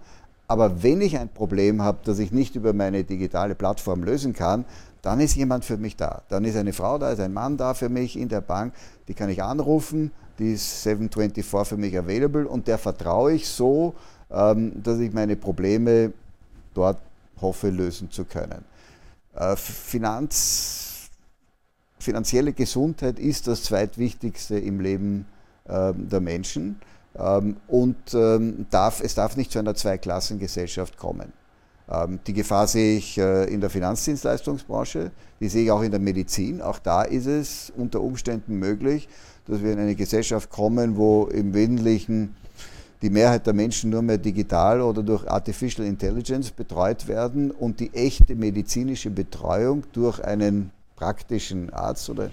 aber 0.49 0.83
wenn 0.83 0.99
ich 0.99 1.17
ein 1.17 1.29
Problem 1.29 1.81
habe, 1.81 1.99
das 2.03 2.19
ich 2.19 2.31
nicht 2.31 2.55
über 2.55 2.73
meine 2.73 3.03
digitale 3.03 3.55
Plattform 3.55 4.03
lösen 4.03 4.33
kann, 4.33 4.65
dann 5.01 5.19
ist 5.21 5.35
jemand 5.35 5.63
für 5.63 5.77
mich 5.77 5.95
da. 5.95 6.23
Dann 6.27 6.43
ist 6.43 6.57
eine 6.57 6.73
Frau 6.73 6.97
da, 6.97 7.11
ist 7.11 7.19
ein 7.19 7.31
Mann 7.31 7.55
da 7.55 7.73
für 7.73 7.87
mich 7.87 8.17
in 8.17 8.27
der 8.27 8.41
Bank, 8.41 8.73
die 9.07 9.13
kann 9.13 9.29
ich 9.29 9.41
anrufen, 9.41 10.11
die 10.39 10.53
ist 10.53 10.83
724 10.83 11.69
für 11.69 11.77
mich 11.77 11.97
available 11.97 12.47
und 12.47 12.67
der 12.67 12.77
vertraue 12.77 13.33
ich 13.33 13.47
so, 13.47 13.93
ähm, 14.31 14.83
dass 14.83 14.99
ich 14.99 15.13
meine 15.13 15.35
Probleme 15.35 16.13
dort 16.73 16.97
hoffe 17.39 17.69
lösen 17.69 18.11
zu 18.11 18.25
können. 18.25 18.65
Äh, 19.35 19.55
Finanz 19.55 20.88
finanzielle 21.99 22.53
Gesundheit 22.53 23.19
ist 23.19 23.47
das 23.47 23.63
zweitwichtigste 23.63 24.57
im 24.57 24.79
Leben 24.79 25.25
äh, 25.65 25.93
der 25.93 26.21
Menschen 26.21 26.79
ähm, 27.17 27.57
und 27.67 27.97
ähm, 28.13 28.65
darf, 28.69 29.01
es 29.01 29.15
darf 29.15 29.37
nicht 29.37 29.51
zu 29.51 29.59
einer 29.59 29.75
Zweiklassengesellschaft 29.75 30.97
kommen. 30.97 31.33
Ähm, 31.89 32.19
die 32.25 32.33
Gefahr 32.33 32.67
sehe 32.67 32.97
ich 32.97 33.17
äh, 33.17 33.45
in 33.45 33.61
der 33.61 33.69
Finanzdienstleistungsbranche, 33.69 35.11
die 35.39 35.49
sehe 35.49 35.63
ich 35.65 35.71
auch 35.71 35.81
in 35.81 35.91
der 35.91 35.99
Medizin. 35.99 36.61
Auch 36.61 36.79
da 36.79 37.03
ist 37.03 37.25
es 37.25 37.71
unter 37.75 38.01
Umständen 38.01 38.57
möglich, 38.59 39.09
dass 39.47 39.63
wir 39.63 39.73
in 39.73 39.79
eine 39.79 39.95
Gesellschaft 39.95 40.49
kommen, 40.49 40.97
wo 40.97 41.25
im 41.25 41.53
Wesentlichen 41.53 42.35
die 43.01 43.09
Mehrheit 43.09 43.47
der 43.47 43.53
Menschen 43.53 43.89
nur 43.89 44.01
mehr 44.01 44.17
digital 44.17 44.81
oder 44.81 45.03
durch 45.03 45.29
Artificial 45.29 45.87
Intelligence 45.87 46.51
betreut 46.51 47.07
werden 47.07 47.49
und 47.51 47.79
die 47.79 47.93
echte 47.93 48.35
medizinische 48.35 49.09
Betreuung 49.09 49.83
durch 49.93 50.23
einen 50.23 50.71
praktischen 50.99 51.69
Arzt 51.71 52.09
oder 52.09 52.29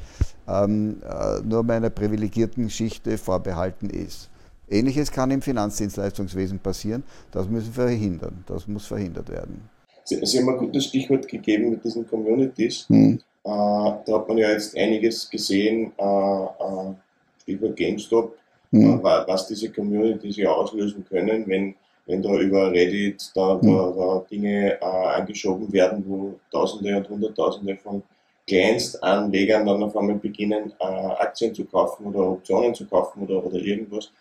ähm, 0.49 0.97
äh, 1.09 1.41
nur 1.45 1.63
meiner 1.63 1.91
privilegierten 1.91 2.69
Schichte 2.69 3.17
vorbehalten 3.17 3.89
ist. 3.91 4.29
Ähnliches 4.69 5.13
kann 5.13 5.31
im 5.31 5.41
Finanzdienstleistungswesen 5.41 6.59
passieren. 6.59 7.05
Das 7.31 7.49
müssen 7.49 7.75
wir 7.77 7.85
verhindern. 7.85 8.45
Das 8.47 8.67
muss 8.67 8.87
verhindert 8.87 9.29
werden. 9.29 9.69
Sie, 10.05 10.19
Sie 10.27 10.39
haben 10.39 10.49
ein 10.49 10.59
gutes 10.59 10.87
Stichwort 10.87 11.29
gegeben 11.29 11.71
mit 11.71 11.85
diesen 11.85 12.09
Communities. 12.09 12.87
Hm. 12.89 13.21
Äh, 13.45 13.49
da 13.49 14.05
hat 14.09 14.29
man 14.29 14.39
ja 14.39 14.51
jetzt 14.51 14.77
einiges 14.77 15.31
gesehen, 15.31 15.93
äh, 15.97 16.05
äh 16.05 16.95
Stichwort 17.43 17.77
GameStop, 17.77 18.37
hm. 18.73 18.99
Äh, 18.99 19.03
was 19.05 19.47
diese 19.47 19.71
Communities 19.71 20.37
ja 20.37 20.51
auslösen 20.51 21.05
können, 21.09 21.47
wenn, 21.47 21.77
wenn 22.07 22.23
da 22.23 22.37
über 22.41 22.73
Reddit 22.73 23.31
da, 23.37 23.61
da, 23.63 23.93
da 23.97 24.25
Dinge 24.29 24.73
äh, 24.81 24.85
angeschoben 24.85 25.73
werden, 25.73 26.05
wo 26.09 26.41
Tausende 26.51 26.97
und 26.97 27.09
Hunderttausende 27.09 27.77
von 27.77 28.03
Kleinstanlegern 28.47 29.67
dann 29.67 29.83
auf 29.83 29.97
einmal 29.97 30.17
beginnen, 30.17 30.73
äh, 30.79 30.85
Aktien 30.85 31.55
zu 31.55 31.65
kaufen 31.65 32.07
oder 32.07 32.31
Optionen 32.31 32.75
zu 32.75 32.87
kaufen 32.87 33.25
oder, 33.25 33.45
oder 33.45 33.57
irgendwas, 33.57 34.13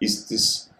ist 0.00 0.30
das 0.30 0.70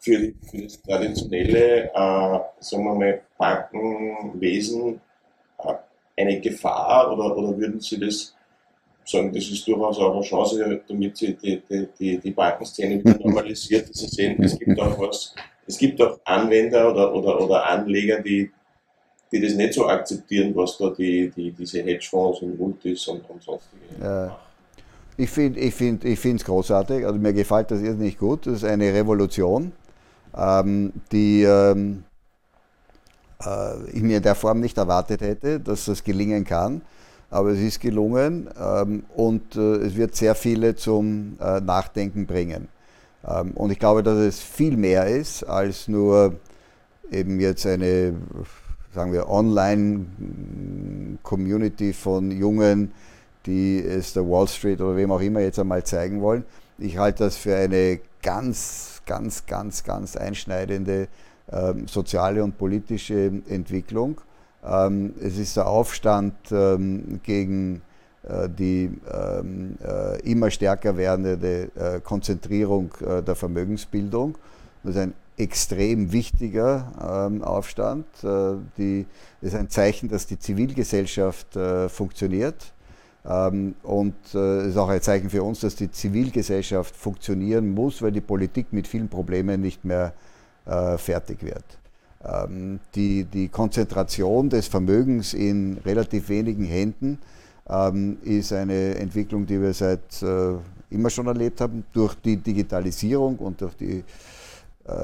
für, 0.00 0.32
für 0.48 0.62
das 0.62 0.80
traditionelle, 0.80 1.84
äh, 1.84 2.38
sagen 2.60 2.84
wir 2.84 2.94
mal, 2.94 3.20
Bankenwesen 3.36 5.00
äh, 5.58 5.74
eine 6.16 6.40
Gefahr 6.40 7.12
oder, 7.12 7.36
oder 7.36 7.58
würden 7.58 7.80
Sie 7.80 8.00
das 8.00 8.34
sagen, 9.04 9.32
das 9.32 9.48
ist 9.48 9.66
durchaus 9.68 9.98
auch 9.98 10.14
eine 10.14 10.22
Chance, 10.22 10.82
damit 10.88 11.16
Sie 11.16 11.34
die, 11.34 11.60
die, 11.68 11.88
die, 11.98 12.18
die 12.18 12.30
Bankenszene 12.30 12.98
wieder 12.98 13.18
normalisiert, 13.24 13.90
dass 13.90 13.98
Sie 13.98 14.08
sehen, 14.08 14.42
es 14.42 14.58
gibt 14.58 14.80
auch 14.80 14.98
was, 14.98 15.34
es 15.66 15.76
gibt 15.76 16.00
auch 16.00 16.18
Anwender 16.24 16.90
oder, 16.90 17.14
oder, 17.14 17.40
oder 17.40 17.66
Anleger, 17.66 18.20
die 18.22 18.50
die 19.36 19.46
das 19.46 19.54
nicht 19.54 19.74
so 19.74 19.86
akzeptieren, 19.86 20.54
was 20.54 20.78
da 20.78 20.90
die, 20.90 21.30
die, 21.34 21.52
diese 21.52 21.82
Hedgefonds 21.82 22.42
und 22.42 22.58
Multis 22.58 23.06
und, 23.08 23.28
und 23.28 23.42
sonstige 23.42 23.82
ja. 24.00 24.38
Ich 25.18 25.30
finde 25.30 25.60
es 25.60 25.66
ich 25.66 25.74
find, 25.74 26.04
ich 26.04 26.44
großartig, 26.44 27.06
also 27.06 27.18
mir 27.18 27.32
gefällt 27.32 27.70
das 27.70 27.80
nicht 27.80 28.18
gut. 28.18 28.46
Das 28.46 28.56
ist 28.56 28.64
eine 28.64 28.92
Revolution, 28.92 29.72
ähm, 30.36 30.92
die 31.10 31.42
ähm, 31.42 32.04
äh, 33.42 33.90
ich 33.92 34.02
mir 34.02 34.18
in 34.18 34.22
der 34.22 34.34
Form 34.34 34.60
nicht 34.60 34.76
erwartet 34.76 35.22
hätte, 35.22 35.58
dass 35.58 35.86
das 35.86 36.04
gelingen 36.04 36.44
kann. 36.44 36.82
Aber 37.30 37.50
es 37.50 37.60
ist 37.60 37.80
gelungen 37.80 38.48
ähm, 38.60 39.04
und 39.14 39.56
äh, 39.56 39.76
es 39.76 39.96
wird 39.96 40.14
sehr 40.14 40.34
viele 40.34 40.76
zum 40.76 41.38
äh, 41.40 41.60
Nachdenken 41.60 42.26
bringen. 42.26 42.68
Ähm, 43.26 43.52
und 43.52 43.70
ich 43.70 43.78
glaube, 43.78 44.02
dass 44.02 44.18
es 44.18 44.40
viel 44.40 44.76
mehr 44.76 45.06
ist 45.06 45.44
als 45.44 45.88
nur 45.88 46.34
eben 47.10 47.40
jetzt 47.40 47.66
eine 47.66 48.14
sagen 48.96 49.12
wir, 49.12 49.28
Online-Community 49.28 51.92
von 51.92 52.30
Jungen, 52.30 52.92
die 53.44 53.78
es 53.78 54.14
der 54.14 54.26
Wall 54.26 54.48
Street 54.48 54.80
oder 54.80 54.96
wem 54.96 55.12
auch 55.12 55.20
immer 55.20 55.40
jetzt 55.40 55.58
einmal 55.58 55.84
zeigen 55.84 56.22
wollen. 56.22 56.46
Ich 56.78 56.96
halte 56.96 57.24
das 57.24 57.36
für 57.36 57.54
eine 57.54 58.00
ganz, 58.22 59.02
ganz, 59.04 59.44
ganz, 59.44 59.84
ganz 59.84 60.16
einschneidende 60.16 61.08
ähm, 61.52 61.86
soziale 61.86 62.42
und 62.42 62.56
politische 62.56 63.42
Entwicklung. 63.48 64.18
Ähm, 64.64 65.12
es 65.22 65.36
ist 65.36 65.58
der 65.58 65.68
Aufstand 65.68 66.32
ähm, 66.50 67.20
gegen 67.22 67.82
äh, 68.22 68.48
die 68.48 68.98
ähm, 69.12 69.76
äh, 69.86 70.22
immer 70.22 70.50
stärker 70.50 70.96
werdende 70.96 71.68
äh, 71.76 72.00
Konzentrierung 72.00 72.94
äh, 73.06 73.22
der 73.22 73.34
Vermögensbildung. 73.34 74.38
Das 74.82 74.94
ist 74.94 75.00
ein 75.02 75.12
extrem 75.36 76.12
wichtiger 76.12 77.28
ähm, 77.28 77.42
Aufstand. 77.42 78.06
Äh, 78.22 78.54
die, 78.78 79.06
das 79.40 79.52
ist 79.52 79.58
ein 79.58 79.68
Zeichen, 79.68 80.08
dass 80.08 80.26
die 80.26 80.38
Zivilgesellschaft 80.38 81.56
äh, 81.56 81.88
funktioniert. 81.88 82.72
Ähm, 83.24 83.74
und 83.82 84.14
es 84.26 84.34
ist 84.34 84.76
auch 84.76 84.88
ein 84.88 85.02
Zeichen 85.02 85.30
für 85.30 85.42
uns, 85.42 85.60
dass 85.60 85.76
die 85.76 85.90
Zivilgesellschaft 85.90 86.94
funktionieren 86.96 87.74
muss, 87.74 88.00
weil 88.02 88.12
die 88.12 88.20
Politik 88.20 88.72
mit 88.72 88.86
vielen 88.86 89.08
Problemen 89.08 89.60
nicht 89.60 89.84
mehr 89.84 90.12
fertig 90.96 91.44
wird. 91.44 91.64
Ähm, 92.24 92.80
die, 92.96 93.22
die 93.22 93.46
Konzentration 93.46 94.50
des 94.50 94.66
Vermögens 94.66 95.32
in 95.32 95.78
relativ 95.84 96.28
wenigen 96.28 96.64
Händen 96.64 97.18
ist 98.22 98.52
eine 98.52 98.94
Entwicklung, 98.94 99.44
die 99.44 99.60
wir 99.60 99.74
seit 99.74 100.22
äh, 100.22 100.54
immer 100.90 101.10
schon 101.10 101.26
erlebt 101.26 101.60
haben. 101.60 101.84
Durch 101.92 102.14
die 102.14 102.36
Digitalisierung 102.36 103.36
und 103.38 103.60
durch, 103.60 103.74
die, 103.74 103.98
äh, 103.98 104.02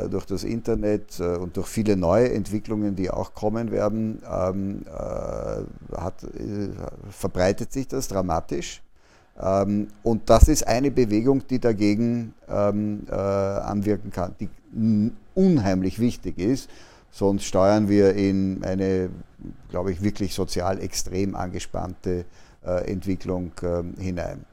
durch 0.08 0.26
das 0.26 0.44
Internet 0.44 1.18
äh, 1.20 1.36
und 1.36 1.56
durch 1.56 1.66
viele 1.66 1.96
neue 1.96 2.32
Entwicklungen, 2.32 2.94
die 2.96 3.10
auch 3.10 3.34
kommen 3.34 3.70
werden, 3.70 4.22
ähm, 4.30 4.82
äh, 4.86 5.96
hat, 5.96 6.22
äh, 6.24 6.68
verbreitet 7.10 7.72
sich 7.72 7.88
das 7.88 8.08
dramatisch. 8.08 8.82
Ähm, 9.40 9.88
und 10.02 10.30
das 10.30 10.48
ist 10.48 10.66
eine 10.66 10.90
Bewegung, 10.90 11.46
die 11.48 11.58
dagegen 11.58 12.34
ähm, 12.48 13.06
äh, 13.10 13.14
anwirken 13.14 14.10
kann, 14.10 14.34
die 14.38 14.48
unheimlich 15.34 15.98
wichtig 15.98 16.38
ist 16.38 16.68
sonst 17.12 17.44
steuern 17.44 17.88
wir 17.88 18.14
in 18.14 18.64
eine, 18.64 19.10
glaube 19.68 19.92
ich, 19.92 20.02
wirklich 20.02 20.34
sozial 20.34 20.80
extrem 20.80 21.36
angespannte 21.36 22.24
äh, 22.66 22.90
Entwicklung 22.90 23.52
äh, 23.62 24.02
hinein. 24.02 24.44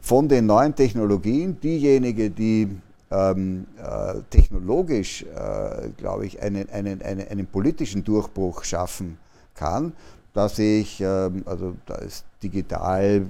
Von 0.00 0.28
den 0.28 0.46
neuen 0.46 0.74
Technologien, 0.74 1.58
diejenige, 1.60 2.30
die 2.30 2.68
ähm, 3.10 3.66
äh, 3.78 4.20
technologisch, 4.30 5.22
äh, 5.22 5.90
glaube 5.96 6.26
ich, 6.26 6.42
einen, 6.42 6.68
einen, 6.70 7.02
einen, 7.02 7.28
einen, 7.28 7.46
politischen 7.46 8.02
Durchbruch 8.02 8.64
schaffen 8.64 9.18
kann, 9.54 9.92
da 10.32 10.48
sehe 10.48 10.80
ich, 10.80 11.00
ähm, 11.00 11.42
also 11.46 11.74
da 11.86 11.96
ist 11.96 12.24
digital 12.42 13.26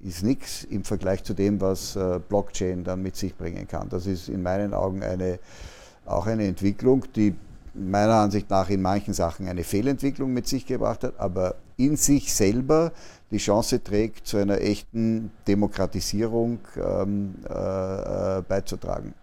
ist 0.00 0.22
nichts 0.22 0.64
im 0.64 0.84
Vergleich 0.84 1.24
zu 1.24 1.34
dem, 1.34 1.60
was 1.60 1.96
äh, 1.96 2.20
Blockchain 2.28 2.84
dann 2.84 3.02
mit 3.02 3.16
sich 3.16 3.34
bringen 3.34 3.66
kann. 3.66 3.88
Das 3.88 4.06
ist 4.06 4.28
in 4.28 4.42
meinen 4.42 4.74
Augen 4.74 5.02
eine, 5.02 5.38
auch 6.04 6.26
eine 6.26 6.46
Entwicklung, 6.46 7.04
die 7.14 7.34
meiner 7.74 8.14
Ansicht 8.14 8.50
nach 8.50 8.70
in 8.70 8.82
manchen 8.82 9.14
Sachen 9.14 9.48
eine 9.48 9.64
Fehlentwicklung 9.64 10.32
mit 10.32 10.46
sich 10.46 10.66
gebracht 10.66 11.04
hat, 11.04 11.18
aber 11.18 11.56
in 11.76 11.96
sich 11.96 12.32
selber 12.34 12.92
die 13.30 13.38
Chance 13.38 13.82
trägt, 13.82 14.26
zu 14.26 14.36
einer 14.36 14.60
echten 14.60 15.30
Demokratisierung 15.46 16.60
ähm, 16.76 17.34
äh, 17.44 18.42
beizutragen. 18.42 19.14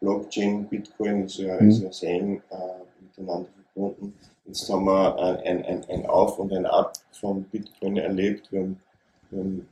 Blockchain, 0.00 0.66
Bitcoin 0.66 1.24
ist 1.24 1.38
ja, 1.38 1.60
mhm. 1.60 1.68
ist 1.68 1.82
ja 1.82 1.92
sehr 1.92 2.10
eng 2.10 2.42
äh, 2.50 2.56
miteinander 3.00 3.48
verbunden. 3.72 4.14
Jetzt 4.46 4.68
haben 4.70 4.84
wir 4.84 5.18
ein, 5.44 5.64
ein, 5.64 5.84
ein 5.88 6.06
Auf 6.06 6.38
und 6.38 6.52
ein 6.52 6.66
Ab 6.66 6.92
von 7.12 7.44
Bitcoin 7.44 7.96
erlebt. 7.96 8.52
Wir 8.52 8.60
haben, 8.60 8.80
wir 9.30 9.40
haben 9.40 9.68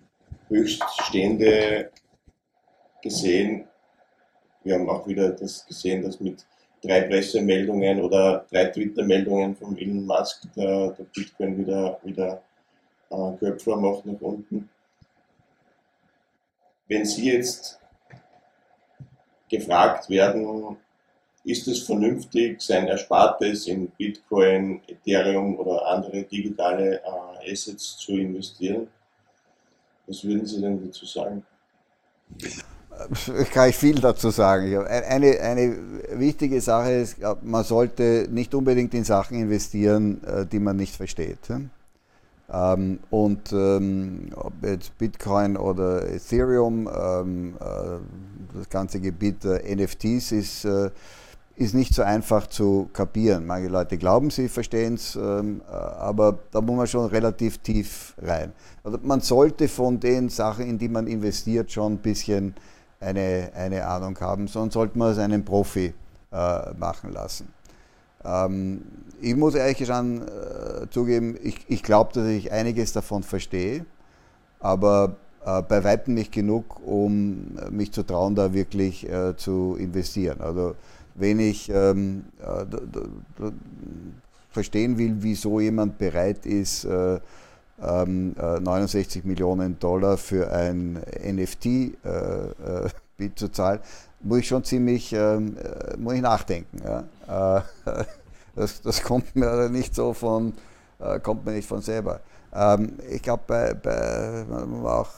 Höchststände 0.48 1.90
gesehen. 3.02 3.68
Wir 4.64 4.74
haben 4.74 4.88
auch 4.88 5.06
wieder 5.06 5.30
das 5.30 5.66
gesehen, 5.66 6.02
dass 6.02 6.20
mit 6.20 6.46
drei 6.82 7.02
Pressemeldungen 7.02 8.00
oder 8.00 8.44
drei 8.50 8.66
Twitter-Meldungen 8.66 9.56
von 9.56 9.78
Elon 9.78 10.04
Musk 10.04 10.42
der, 10.56 10.90
der 10.90 11.04
Bitcoin 11.04 11.58
wieder, 11.58 11.98
wieder 12.02 12.42
äh, 13.10 13.32
Köpfer 13.38 13.76
macht 13.76 14.04
nach 14.04 14.20
unten. 14.20 14.68
Wenn 16.88 17.04
Sie 17.04 17.32
jetzt 17.32 17.78
gefragt 19.48 20.10
werden, 20.10 20.76
ist 21.44 21.66
es 21.68 21.82
vernünftig, 21.82 22.60
sein 22.60 22.86
Erspartes 22.88 23.66
in 23.66 23.88
Bitcoin, 23.90 24.80
Ethereum 24.86 25.58
oder 25.58 25.86
andere 25.86 26.22
digitale 26.24 27.00
äh, 27.00 27.52
Assets 27.52 27.96
zu 27.96 28.12
investieren? 28.16 28.88
Was 30.06 30.24
würden 30.24 30.46
Sie 30.46 30.60
denn 30.60 30.84
dazu 30.84 31.06
sagen? 31.06 31.44
Kann 33.52 33.68
ich 33.68 33.76
viel 33.76 34.00
dazu 34.00 34.30
sagen. 34.30 34.76
Eine, 34.86 35.40
eine 35.40 35.76
wichtige 36.14 36.60
Sache 36.60 36.92
ist, 36.92 37.16
man 37.42 37.64
sollte 37.64 38.28
nicht 38.30 38.54
unbedingt 38.54 38.94
in 38.94 39.04
Sachen 39.04 39.38
investieren, 39.38 40.22
äh, 40.24 40.46
die 40.46 40.58
man 40.58 40.76
nicht 40.76 40.96
versteht. 40.96 41.38
Ähm, 42.52 42.98
und 43.10 43.52
ähm, 43.52 44.30
ob 44.34 44.52
jetzt 44.62 44.96
Bitcoin 44.98 45.56
oder 45.56 46.06
Ethereum, 46.06 46.86
ähm, 46.88 47.54
äh, 47.58 48.56
das 48.58 48.68
ganze 48.68 49.00
Gebiet 49.00 49.42
der 49.44 49.62
NFTs 49.74 50.32
ist, 50.32 50.64
äh, 50.66 50.90
ist 51.56 51.74
nicht 51.74 51.94
so 51.94 52.02
einfach 52.02 52.46
zu 52.46 52.90
kapieren. 52.92 53.46
Manche 53.46 53.68
Leute 53.68 53.96
glauben, 53.96 54.30
sie 54.30 54.48
verstehen 54.48 54.94
es, 54.94 55.16
aber 55.16 56.38
da 56.50 56.62
muss 56.62 56.76
man 56.76 56.86
schon 56.86 57.06
relativ 57.06 57.58
tief 57.58 58.14
rein. 58.22 58.52
Also 58.82 58.98
man 59.02 59.20
sollte 59.20 59.68
von 59.68 60.00
den 60.00 60.30
Sachen, 60.30 60.66
in 60.66 60.78
die 60.78 60.88
man 60.88 61.06
investiert, 61.06 61.70
schon 61.70 61.92
ein 61.92 61.98
bisschen 61.98 62.54
eine, 63.02 63.50
eine 63.54 63.86
Ahnung 63.86 64.18
haben, 64.20 64.48
sonst 64.48 64.74
sollte 64.74 64.98
man 64.98 65.12
es 65.12 65.18
einen 65.18 65.44
Profi 65.44 65.92
äh, 66.32 66.72
machen 66.78 67.12
lassen. 67.12 67.48
Ähm, 68.24 68.82
ich 69.20 69.36
muss 69.36 69.54
ehrlich 69.54 69.86
schon 69.86 70.22
äh, 70.22 70.88
zugeben, 70.90 71.36
ich, 71.42 71.64
ich 71.68 71.82
glaube, 71.82 72.12
dass 72.14 72.26
ich 72.26 72.52
einiges 72.52 72.92
davon 72.92 73.22
verstehe, 73.22 73.84
aber 74.60 75.16
äh, 75.44 75.62
bei 75.62 75.82
weitem 75.84 76.14
nicht 76.14 76.32
genug, 76.32 76.80
um 76.84 77.56
mich 77.70 77.92
zu 77.92 78.02
trauen, 78.02 78.34
da 78.34 78.52
wirklich 78.52 79.08
äh, 79.08 79.36
zu 79.36 79.76
investieren. 79.78 80.40
Also 80.40 80.74
wenn 81.14 81.40
ich 81.40 81.68
ähm, 81.68 82.24
äh, 82.40 82.64
verstehen 84.50 84.98
will, 84.98 85.16
wieso 85.18 85.60
jemand 85.60 85.98
bereit 85.98 86.46
ist, 86.46 86.84
äh, 86.84 87.20
69 87.82 89.24
ähm, 89.24 89.28
Millionen 89.28 89.78
Dollar 89.78 90.16
für 90.16 90.52
ein 90.52 91.02
äh, 92.04 92.88
äh, 93.24 93.34
zu 93.34 93.48
zahlen, 93.48 93.80
muss 94.20 94.38
ich 94.40 94.48
schon 94.48 94.64
ziemlich 94.64 95.12
ähm, 95.12 95.56
äh, 95.56 95.96
muss 95.96 96.14
ich 96.14 96.22
nachdenken. 96.22 96.78
Ja. 96.84 97.64
Das, 98.54 98.82
das, 98.82 99.02
kommt 99.02 99.34
mir 99.34 99.70
nicht 99.70 99.94
so 99.94 100.12
von, 100.12 100.52
kommt 101.22 101.46
mir 101.46 101.52
nicht 101.52 101.66
von 101.66 101.80
selber. 101.80 102.20
Ähm, 102.54 102.98
ich 103.10 103.22
glaube, 103.22 103.44
bei, 103.46 103.72
bei, 103.72 104.44
auch 104.84 105.08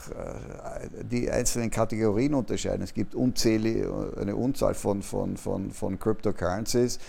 die 1.11 1.29
einzelnen 1.29 1.68
Kategorien 1.68 2.35
unterscheiden. 2.35 2.83
Es 2.83 2.94
gibt 2.94 3.12
unzählige, 3.16 4.12
eine 4.20 4.37
Unzahl 4.37 4.74
von, 4.74 5.03
von, 5.03 5.37
von, 5.37 5.72
von 5.72 5.98
Cryptocurrencies. 5.98 7.00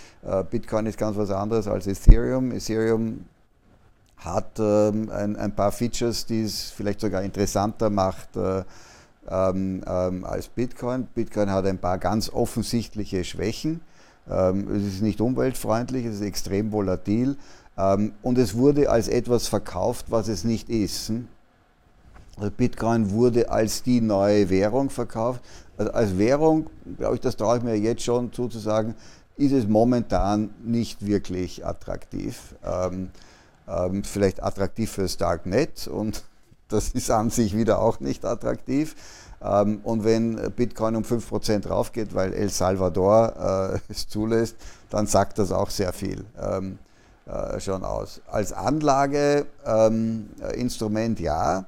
Bitcoin 0.49 0.87
ist 0.87 0.97
ganz 0.97 1.15
was 1.15 1.29
anderes 1.29 1.67
als 1.67 1.85
Ethereum. 1.85 2.51
Ethereum 2.51 3.25
hat 4.17 4.59
ähm, 4.59 5.09
ein, 5.11 5.35
ein, 5.35 5.55
paar 5.55 5.71
Features, 5.71 6.25
die 6.25 6.43
es 6.43 6.71
vielleicht 6.71 7.01
sogar 7.01 7.21
interessanter 7.23 7.89
macht 7.89 8.35
äh, 8.37 8.63
ähm, 9.29 9.83
ähm, 9.87 10.23
als 10.23 10.47
Bitcoin. 10.47 11.07
Bitcoin 11.13 11.51
hat 11.51 11.65
ein 11.65 11.77
paar 11.77 11.97
ganz 11.97 12.29
offensichtliche 12.29 13.23
Schwächen. 13.23 13.81
Ähm, 14.29 14.73
es 14.75 14.83
ist 14.83 15.01
nicht 15.01 15.21
umweltfreundlich, 15.21 16.05
es 16.05 16.15
ist 16.15 16.21
extrem 16.21 16.71
volatil 16.71 17.37
ähm, 17.77 18.13
und 18.21 18.37
es 18.37 18.55
wurde 18.55 18.89
als 18.89 19.07
etwas 19.07 19.47
verkauft, 19.47 20.07
was 20.09 20.27
es 20.27 20.43
nicht 20.43 20.69
ist. 20.69 21.09
Hm? 21.09 21.27
Also 22.37 22.51
Bitcoin 22.51 23.11
wurde 23.11 23.49
als 23.49 23.83
die 23.83 24.01
neue 24.01 24.49
Währung 24.49 24.89
verkauft. 24.89 25.41
Also 25.77 25.91
als 25.91 26.17
Währung, 26.17 26.69
glaube 26.97 27.15
ich, 27.15 27.21
das 27.21 27.35
traue 27.35 27.57
ich 27.57 27.63
mir 27.63 27.77
jetzt 27.77 28.03
schon 28.03 28.31
zuzusagen, 28.33 28.95
ist 29.37 29.51
es 29.51 29.67
momentan 29.67 30.49
nicht 30.63 31.05
wirklich 31.05 31.65
attraktiv. 31.65 32.55
Ähm, 32.63 33.09
ähm, 33.67 34.03
vielleicht 34.03 34.43
attraktiv 34.43 34.91
fürs 34.91 35.17
Darknet 35.17 35.87
und 35.87 36.23
das 36.67 36.89
ist 36.89 37.11
an 37.11 37.29
sich 37.29 37.55
wieder 37.55 37.79
auch 37.79 37.99
nicht 37.99 38.25
attraktiv. 38.25 38.95
Ähm, 39.41 39.81
und 39.83 40.03
wenn 40.03 40.51
Bitcoin 40.55 40.95
um 40.95 41.03
5% 41.03 41.67
raufgeht, 41.67 42.15
weil 42.15 42.33
El 42.33 42.49
Salvador 42.49 43.75
äh, 43.75 43.79
es 43.91 44.07
zulässt, 44.07 44.55
dann 44.89 45.05
sagt 45.07 45.39
das 45.39 45.51
auch 45.51 45.69
sehr 45.69 45.93
viel 45.93 46.25
ähm, 46.39 46.79
äh, 47.25 47.59
schon 47.59 47.83
aus. 47.83 48.21
Als 48.27 48.53
Anlageinstrument 48.53 51.19
ja, 51.19 51.65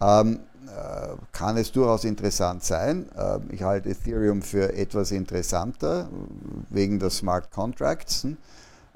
ähm, 0.00 0.40
äh, 0.66 1.08
kann 1.32 1.56
es 1.56 1.72
durchaus 1.72 2.04
interessant 2.04 2.62
sein. 2.62 3.06
Ähm, 3.16 3.48
ich 3.50 3.62
halte 3.62 3.88
Ethereum 3.90 4.42
für 4.42 4.74
etwas 4.74 5.12
interessanter 5.12 6.08
wegen 6.68 6.98
der 6.98 7.10
Smart 7.10 7.50
Contracts. 7.50 8.26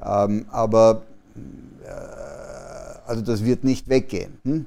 Ähm, 0.03 0.47
aber 0.51 1.03
also 3.07 3.23
das 3.23 3.45
wird 3.45 3.65
nicht 3.65 3.89
weggehen. 3.89 4.39
Hm? 4.45 4.67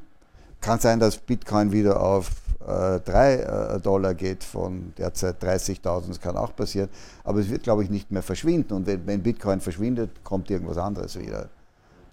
Kann 0.62 0.80
sein, 0.80 1.00
dass 1.00 1.18
Bitcoin 1.18 1.72
wieder 1.72 2.02
auf 2.02 2.32
äh, 2.66 3.00
3 3.00 3.34
äh, 3.36 3.80
Dollar 3.80 4.14
geht 4.14 4.44
von 4.44 4.94
derzeit 4.98 5.44
30.000, 5.44 6.08
das 6.08 6.20
kann 6.20 6.38
auch 6.38 6.56
passieren, 6.56 6.90
aber 7.24 7.40
es 7.40 7.50
wird, 7.50 7.64
glaube 7.64 7.84
ich, 7.84 7.90
nicht 7.90 8.12
mehr 8.12 8.24
verschwinden 8.24 8.74
und 8.74 8.88
wenn, 8.88 9.06
wenn 9.06 9.22
Bitcoin 9.22 9.62
verschwindet, 9.62 10.24
kommt 10.24 10.50
irgendwas 10.50 10.78
anderes 10.78 11.20
wieder. 11.20 11.50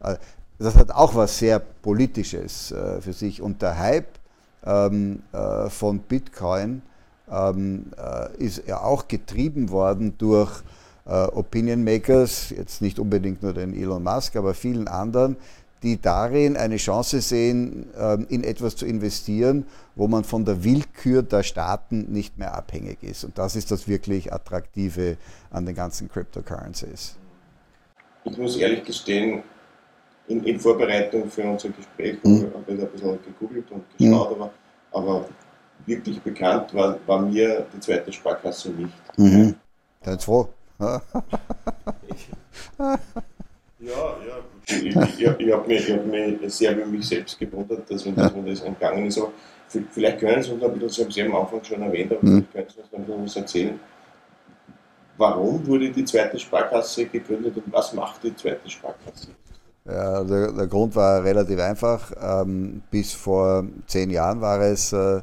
Äh, 0.01 0.17
das 0.59 0.77
hat 0.77 0.91
auch 0.91 1.15
was 1.15 1.38
sehr 1.38 1.59
Politisches 1.59 2.73
äh, 2.73 3.01
für 3.01 3.12
sich 3.12 3.41
und 3.41 3.62
der 3.62 3.79
Hype 3.79 4.19
ähm, 4.65 5.23
äh, 5.33 5.69
von 5.71 6.01
Bitcoin 6.01 6.83
ähm, 7.31 7.87
äh, 7.97 8.37
ist 8.37 8.67
ja 8.67 8.83
auch 8.83 9.09
getrieben 9.09 9.71
worden 9.71 10.15
durch 10.19 10.62
Opinion 11.11 11.83
Makers, 11.83 12.51
jetzt 12.51 12.81
nicht 12.81 12.99
unbedingt 12.99 13.43
nur 13.43 13.53
den 13.53 13.75
Elon 13.75 14.03
Musk, 14.03 14.37
aber 14.37 14.55
vielen 14.55 14.87
anderen, 14.87 15.37
die 15.83 16.01
darin 16.01 16.57
eine 16.57 16.77
Chance 16.77 17.21
sehen, 17.21 17.87
ähm, 17.99 18.27
in 18.29 18.45
etwas 18.45 18.77
zu 18.77 18.87
investieren, 18.87 19.67
wo 19.97 20.07
man 20.07 20.23
von 20.23 20.45
der 20.45 20.62
Willkür 20.62 21.23
der 21.23 21.43
Staaten 21.43 22.12
nicht 22.12 22.38
mehr 22.38 22.55
abhängig 22.55 23.03
ist. 23.03 23.25
Und 23.25 23.37
das 23.37 23.57
ist 23.57 23.71
das 23.71 23.88
wirklich 23.88 24.33
Attraktive 24.33 25.17
an 25.51 25.67
den 25.67 25.75
ganzen 25.75 26.09
Cryptocurrencies. 26.09 27.17
Ich 28.25 28.38
muss 28.38 28.57
ehrlich 28.57 28.85
gestehen, 28.85 29.43
in, 30.29 30.45
in 30.45 30.61
Vorbereitung 30.61 31.29
für 31.29 31.43
unser 31.43 31.71
Gespräch 31.71 32.19
mhm. 32.23 32.47
habe 32.55 32.65
ich 32.69 32.81
ein 32.81 32.88
bisschen 32.91 33.19
gegoogelt 33.25 33.71
und 33.73 33.85
geschaut, 33.99 34.37
mhm. 34.37 34.43
aber, 34.43 34.53
aber 34.93 35.29
wirklich 35.85 36.21
bekannt 36.23 36.73
war, 36.75 36.97
war, 37.07 37.23
mir 37.23 37.67
die 37.75 37.81
zweite 37.81 38.12
Sparkasse 38.12 38.71
nicht. 38.71 38.95
Mhm. 39.17 39.57
Dann 40.03 40.19
froh. 40.21 40.49
Ja, 40.83 41.01
ja, 43.81 44.38
ich, 44.66 44.85
ich, 44.85 45.21
ich 45.21 45.27
habe 45.53 45.68
mich, 45.68 45.90
hab 45.90 46.07
mich 46.07 46.55
sehr 46.55 46.77
über 46.77 46.87
mich 46.87 47.07
selbst 47.07 47.38
gewundert, 47.38 47.90
dass, 47.90 48.05
mir, 48.05 48.12
mir 48.12 48.51
das 48.51 48.61
entgangen 48.61 49.07
ist. 49.07 49.18
Aber 49.18 49.33
vielleicht 49.90 50.18
können 50.18 50.42
Sie 50.42 50.53
uns 50.53 50.62
ein 50.62 50.79
bisschen, 50.79 51.11
Sie 51.11 51.23
haben 51.23 51.35
am 51.35 51.42
Anfang 51.42 51.62
schon 51.64 51.83
erwähnt, 51.83 52.12
aber 52.12 52.25
mhm. 52.25 52.47
vielleicht 52.51 52.77
können 52.77 52.88
Sie 52.88 52.97
uns 52.97 53.01
ein 53.01 53.05
bisschen 53.05 53.25
was 53.25 53.37
erzählen. 53.37 53.81
Warum 55.18 55.66
wurde 55.66 55.90
die 55.90 56.05
zweite 56.05 56.38
Sparkasse 56.38 57.07
gegründet 57.07 57.57
und 57.57 57.73
was 57.73 57.92
macht 57.92 58.23
die 58.25 58.35
zweite 58.35 58.68
Sparkasse? 58.68 59.29
Ja, 59.85 60.25
der, 60.25 60.53
der 60.53 60.66
Grund 60.68 60.95
war 60.97 61.23
relativ 61.25 61.59
einfach. 61.59 62.12
Ähm, 62.21 62.83
bis 62.90 63.12
vor 63.12 63.64
zehn 63.87 64.11
Jahren 64.11 64.40
war 64.40 64.61
es 64.61 64.92
äh, 64.92 65.21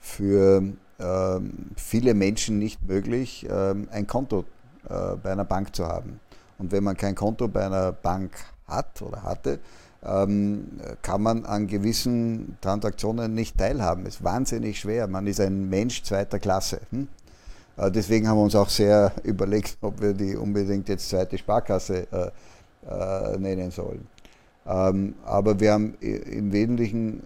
für 0.00 0.62
ähm, 0.98 1.52
viele 1.76 2.14
Menschen 2.14 2.58
nicht 2.58 2.86
möglich, 2.86 3.46
ähm, 3.50 3.88
ein 3.90 4.06
Konto 4.06 4.44
äh, 4.88 5.16
bei 5.22 5.32
einer 5.32 5.44
Bank 5.44 5.74
zu 5.74 5.86
haben. 5.86 6.20
Und 6.58 6.72
wenn 6.72 6.84
man 6.84 6.96
kein 6.96 7.14
Konto 7.14 7.48
bei 7.48 7.66
einer 7.66 7.92
Bank 7.92 8.32
hat 8.66 9.02
oder 9.02 9.22
hatte, 9.22 9.58
ähm, 10.04 10.80
kann 11.02 11.22
man 11.22 11.44
an 11.44 11.66
gewissen 11.66 12.56
Transaktionen 12.60 13.34
nicht 13.34 13.56
teilhaben. 13.56 14.06
Ist 14.06 14.24
wahnsinnig 14.24 14.80
schwer. 14.80 15.06
Man 15.06 15.26
ist 15.26 15.40
ein 15.40 15.68
Mensch 15.68 16.02
zweiter 16.02 16.38
Klasse. 16.38 16.80
Hm? 16.90 17.08
Äh, 17.76 17.90
deswegen 17.90 18.28
haben 18.28 18.38
wir 18.38 18.44
uns 18.44 18.54
auch 18.54 18.68
sehr 18.68 19.12
überlegt, 19.22 19.78
ob 19.80 20.00
wir 20.00 20.12
die 20.12 20.36
unbedingt 20.36 20.88
jetzt 20.88 21.08
zweite 21.08 21.38
Sparkasse 21.38 22.06
äh, 22.10 22.30
äh, 22.88 23.38
nennen 23.38 23.70
sollen. 23.70 24.06
Ähm, 24.66 25.14
aber 25.24 25.58
wir 25.58 25.72
haben 25.72 25.94
im 26.00 26.52
Wesentlichen 26.52 27.22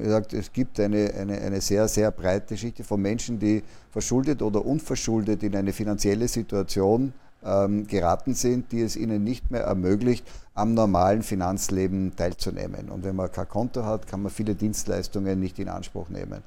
gesagt, 0.00 0.32
es 0.32 0.52
gibt 0.52 0.78
eine, 0.80 1.12
eine, 1.14 1.40
eine 1.40 1.60
sehr, 1.60 1.88
sehr 1.88 2.10
breite 2.10 2.56
Schicht 2.56 2.84
von 2.84 3.00
Menschen, 3.00 3.38
die 3.38 3.62
verschuldet 3.90 4.42
oder 4.42 4.64
unverschuldet 4.64 5.42
in 5.42 5.56
eine 5.56 5.72
finanzielle 5.72 6.28
Situation 6.28 7.12
ähm, 7.44 7.86
geraten 7.86 8.34
sind, 8.34 8.72
die 8.72 8.82
es 8.82 8.96
ihnen 8.96 9.24
nicht 9.24 9.50
mehr 9.50 9.62
ermöglicht, 9.62 10.26
am 10.54 10.74
normalen 10.74 11.22
Finanzleben 11.22 12.14
teilzunehmen. 12.16 12.88
Und 12.88 13.04
wenn 13.04 13.16
man 13.16 13.32
kein 13.32 13.48
Konto 13.48 13.84
hat, 13.84 14.06
kann 14.06 14.22
man 14.22 14.30
viele 14.30 14.54
Dienstleistungen 14.54 15.40
nicht 15.40 15.58
in 15.58 15.68
Anspruch 15.68 16.08
nehmen. 16.08 16.42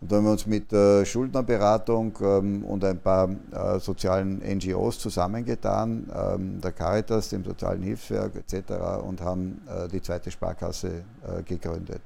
Und 0.00 0.10
da 0.10 0.16
haben 0.16 0.24
wir 0.24 0.32
uns 0.32 0.46
mit 0.46 0.72
der 0.72 1.04
Schuldnerberatung 1.04 2.16
ähm, 2.22 2.64
und 2.64 2.82
ein 2.84 2.98
paar 2.98 3.28
äh, 3.52 3.78
sozialen 3.78 4.38
NGOs 4.38 4.98
zusammengetan, 4.98 6.10
ähm, 6.14 6.60
der 6.60 6.72
Caritas, 6.72 7.28
dem 7.28 7.44
Sozialen 7.44 7.82
Hilfswerk 7.82 8.34
etc. 8.34 8.72
und 9.06 9.20
haben 9.20 9.60
äh, 9.68 9.88
die 9.88 10.00
zweite 10.00 10.30
Sparkasse 10.30 10.88
äh, 10.88 11.42
gegründet. 11.42 12.00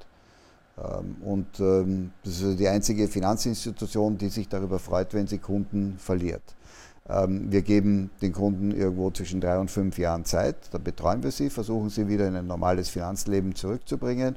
Ähm, 0.76 1.16
und 1.22 1.46
das 1.56 2.40
ist 2.40 2.58
die 2.58 2.66
einzige 2.66 3.06
Finanzinstitution, 3.06 4.18
die 4.18 4.28
sich 4.28 4.48
darüber 4.48 4.80
freut, 4.80 5.14
wenn 5.14 5.28
sie 5.28 5.38
Kunden 5.38 5.96
verliert. 5.98 6.42
Wir 7.06 7.60
geben 7.60 8.10
den 8.22 8.32
Kunden 8.32 8.70
irgendwo 8.70 9.10
zwischen 9.10 9.38
drei 9.38 9.58
und 9.58 9.70
fünf 9.70 9.98
Jahren 9.98 10.24
Zeit, 10.24 10.56
da 10.70 10.78
betreuen 10.78 11.22
wir 11.22 11.30
sie, 11.30 11.50
versuchen 11.50 11.90
sie 11.90 12.08
wieder 12.08 12.26
in 12.26 12.34
ein 12.34 12.46
normales 12.46 12.88
Finanzleben 12.88 13.54
zurückzubringen. 13.54 14.36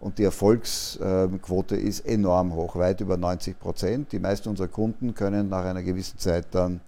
Und 0.00 0.18
die 0.18 0.24
Erfolgsquote 0.24 1.76
ist 1.76 2.00
enorm 2.00 2.54
hoch, 2.54 2.76
weit 2.76 3.00
über 3.00 3.16
90 3.16 3.58
Prozent. 3.58 4.12
Die 4.12 4.18
meisten 4.18 4.48
unserer 4.48 4.68
Kunden 4.68 5.14
können 5.14 5.48
nach 5.48 5.64
einer 5.64 5.82
gewissen 5.82 6.18
Zeit 6.18 6.46
dann 6.50 6.80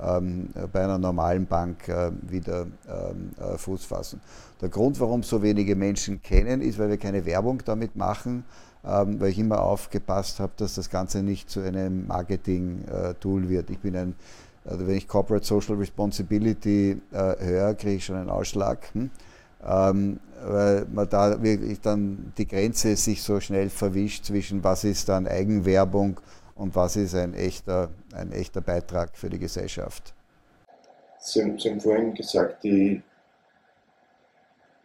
ähm, 0.00 0.50
bei 0.72 0.84
einer 0.84 0.98
normalen 0.98 1.46
Bank 1.46 1.88
äh, 1.88 2.10
wieder 2.22 2.66
ähm, 2.88 3.30
äh, 3.38 3.56
Fuß 3.56 3.84
fassen. 3.84 4.20
Der 4.60 4.68
Grund, 4.68 5.00
warum 5.00 5.22
so 5.22 5.42
wenige 5.42 5.76
Menschen 5.76 6.22
kennen, 6.22 6.60
ist, 6.60 6.78
weil 6.78 6.90
wir 6.90 6.98
keine 6.98 7.24
Werbung 7.24 7.62
damit 7.64 7.96
machen, 7.96 8.44
ähm, 8.84 9.20
weil 9.20 9.30
ich 9.30 9.38
immer 9.38 9.60
aufgepasst 9.62 10.40
habe, 10.40 10.52
dass 10.56 10.74
das 10.74 10.90
Ganze 10.90 11.22
nicht 11.22 11.48
zu 11.48 11.60
einem 11.60 12.06
Marketing-Tool 12.06 13.44
äh, 13.44 13.48
wird. 13.48 13.70
Ich 13.70 13.78
bin 13.78 13.96
ein 13.96 14.14
also 14.64 14.86
wenn 14.86 14.96
ich 14.96 15.08
Corporate 15.08 15.44
Social 15.44 15.76
Responsibility 15.76 17.00
äh, 17.12 17.44
höre, 17.44 17.74
kriege 17.74 17.96
ich 17.96 18.04
schon 18.04 18.16
einen 18.16 18.30
Ausschlag. 18.30 18.92
Hm? 18.92 19.10
Ähm, 19.64 20.20
weil 20.42 20.86
man 20.90 21.08
da 21.08 21.42
wirklich 21.42 21.80
dann 21.80 22.32
die 22.38 22.46
Grenze 22.46 22.96
sich 22.96 23.22
so 23.22 23.40
schnell 23.40 23.68
verwischt 23.68 24.24
zwischen 24.24 24.64
was 24.64 24.84
ist 24.84 25.08
dann 25.08 25.26
Eigenwerbung 25.26 26.18
und 26.54 26.74
was 26.74 26.96
ist 26.96 27.14
ein 27.14 27.34
echter, 27.34 27.90
ein 28.14 28.32
echter 28.32 28.60
Beitrag 28.60 29.16
für 29.16 29.28
die 29.28 29.38
Gesellschaft. 29.38 30.14
Sie 31.18 31.42
haben, 31.42 31.58
Sie 31.58 31.70
haben 31.70 31.80
vorhin 31.80 32.14
gesagt, 32.14 32.64
die, 32.64 33.02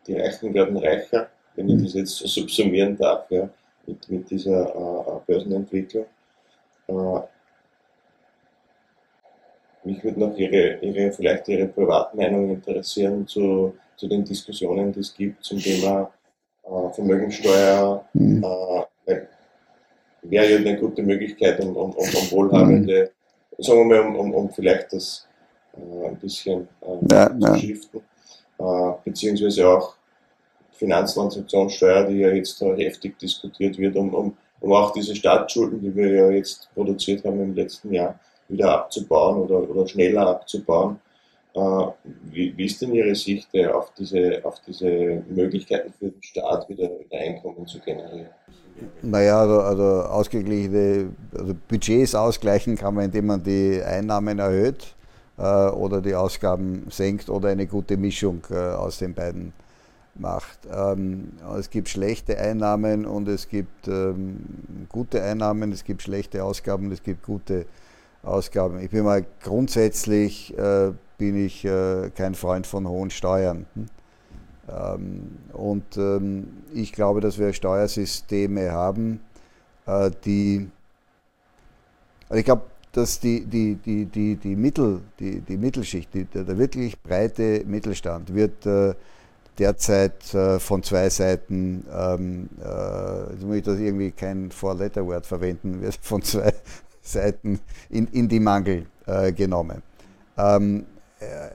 die 0.05 0.13
Reichen 0.17 0.53
werden 0.53 0.77
reicher, 0.77 1.29
wenn 1.55 1.69
ich 1.69 1.83
das 1.83 1.93
jetzt 1.93 2.15
so 2.15 2.27
subsumieren 2.27 2.97
darf, 2.97 3.29
ja, 3.31 3.49
mit, 3.87 4.09
mit 4.09 4.29
dieser 4.29 4.67
äh, 4.67 5.19
Börsenentwicklung. 5.25 6.05
Äh, 6.87 7.19
mich 9.85 10.03
würde 10.03 10.19
noch 10.19 10.35
Ihre, 10.37 10.79
Ihre, 10.79 11.11
vielleicht 11.11 11.47
Ihre 11.47 11.67
Privatmeinung 11.67 12.49
interessieren 12.49 13.25
zu, 13.27 13.73
zu 13.95 14.07
den 14.07 14.23
Diskussionen, 14.23 14.91
die 14.91 14.99
es 14.99 15.13
gibt 15.13 15.43
zum 15.43 15.59
Thema 15.59 16.11
äh, 16.63 16.93
Vermögensteuer. 16.93 18.05
Mhm. 18.13 18.43
Äh, 19.05 19.21
wäre 20.29 20.51
ja 20.51 20.57
eine 20.57 20.77
gute 20.77 21.03
Möglichkeit, 21.03 21.59
um, 21.59 21.75
um, 21.75 21.91
um, 21.91 21.95
um 21.95 22.31
Wohlhabende, 22.31 23.11
mhm. 23.57 23.63
sagen 23.63 23.89
wir 23.89 24.03
mal, 24.03 24.07
um, 24.07 24.15
um, 24.15 24.33
um 24.33 24.49
vielleicht 24.49 24.91
das 24.93 25.27
äh, 25.73 26.07
ein 26.07 26.17
bisschen 26.17 26.67
äh, 26.81 27.13
ja, 27.13 27.29
zu 27.29 27.47
ja. 27.47 27.57
shiften. 27.57 28.01
Äh, 28.57 28.91
beziehungsweise 29.03 29.67
auch 29.67 29.95
Finanztransaktionssteuer, 30.71 32.05
die 32.05 32.19
ja 32.19 32.29
jetzt 32.29 32.59
heftig 32.61 33.17
diskutiert 33.19 33.77
wird, 33.77 33.95
um, 33.95 34.13
um, 34.13 34.37
um 34.59 34.73
auch 34.73 34.91
diese 34.91 35.15
Staatsschulden, 35.15 35.79
die 35.81 35.95
wir 35.95 36.09
ja 36.09 36.29
jetzt 36.31 36.69
produziert 36.73 37.23
haben 37.23 37.41
im 37.41 37.55
letzten 37.55 37.93
Jahr, 37.93 38.19
wieder 38.47 38.73
abzubauen 38.73 39.41
oder, 39.41 39.67
oder 39.69 39.87
schneller 39.87 40.27
abzubauen. 40.27 40.99
Äh, 41.55 41.87
wie, 42.31 42.57
wie, 42.57 42.65
ist 42.65 42.81
denn 42.81 42.93
Ihre 42.93 43.15
Sicht 43.15 43.47
äh, 43.53 43.67
auf 43.67 43.93
diese, 43.97 44.41
auf 44.43 44.59
diese 44.67 45.23
Möglichkeiten 45.29 45.93
für 45.97 46.09
den 46.09 46.21
Staat, 46.21 46.67
wieder, 46.67 46.89
Einkommen 47.11 47.65
zu 47.65 47.79
generieren? 47.79 48.27
Naja, 49.01 49.39
also, 49.39 49.61
also 49.61 49.83
ausgeglichene 50.09 51.11
also 51.33 51.53
Budgets 51.69 52.13
ausgleichen 52.13 52.75
kann 52.75 52.93
man, 52.93 53.05
indem 53.05 53.27
man 53.27 53.41
die 53.41 53.81
Einnahmen 53.81 54.39
erhöht 54.39 54.95
äh, 55.37 55.69
oder 55.69 56.01
die 56.01 56.13
Ausgaben 56.13 56.87
senkt 56.89 57.29
oder 57.29 57.49
eine 57.49 57.67
gute 57.67 57.95
Mischung 57.95 58.41
äh, 58.51 58.55
aus 58.55 58.97
den 58.97 59.13
beiden 59.13 59.53
macht. 60.15 60.59
Ähm, 60.69 61.31
es 61.57 61.69
gibt 61.69 61.87
schlechte 61.87 62.37
Einnahmen 62.37 63.05
und 63.05 63.29
es 63.29 63.47
gibt 63.47 63.87
ähm, 63.87 64.43
gute 64.89 65.23
Einnahmen, 65.23 65.71
es 65.71 65.85
gibt 65.85 66.01
schlechte 66.01 66.43
Ausgaben, 66.43 66.91
es 66.91 67.01
gibt 67.01 67.23
gute 67.23 67.59
Ausgaben. 67.59 67.84
Ich 68.81 68.89
bin 68.89 69.03
mal 69.03 69.25
grundsätzlich 69.43 70.57
äh, 70.57 70.91
bin 71.17 71.45
ich 71.45 71.63
äh, 71.63 72.09
kein 72.15 72.35
Freund 72.35 72.65
von 72.65 72.87
hohen 72.87 73.09
Steuern. 73.09 73.65
Hm? 73.75 73.85
Ähm, 74.67 75.37
und 75.53 75.97
ähm, 75.97 76.47
ich 76.73 76.91
glaube, 76.91 77.21
dass 77.21 77.37
wir 77.37 77.53
Steuersysteme 77.53 78.71
haben, 78.71 79.19
äh, 79.85 80.09
die, 80.25 80.67
also 82.29 82.39
ich 82.39 82.45
glaube, 82.45 82.63
dass 82.91 83.19
die, 83.19 83.45
die, 83.45 83.75
die, 83.75 84.05
die, 84.05 84.35
die, 84.37 84.55
Mittel, 84.55 85.01
die, 85.19 85.41
die 85.41 85.57
Mittelschicht, 85.57 86.13
die, 86.13 86.25
der 86.25 86.57
wirklich 86.57 86.99
breite 87.01 87.63
Mittelstand 87.65 88.33
wird 88.33 88.65
äh, 88.65 88.95
derzeit 89.59 90.33
äh, 90.33 90.59
von 90.59 90.81
zwei 90.81 91.09
Seiten, 91.09 91.85
ähm, 91.93 92.49
äh, 92.63 93.33
jetzt 93.33 93.43
muss 93.43 93.55
ich 93.57 93.63
das 93.63 93.79
irgendwie 93.79 94.11
kein 94.11 94.49
Four-Letter-Word 94.51 95.25
verwenden, 95.25 95.81
wird 95.81 95.99
von 96.01 96.21
zwei 96.21 96.53
Seiten 97.05 97.59
in, 97.89 98.07
in 98.07 98.27
die 98.27 98.39
Mangel 98.39 98.85
äh, 99.05 99.31
genommen. 99.31 99.81
Ähm, 100.37 100.85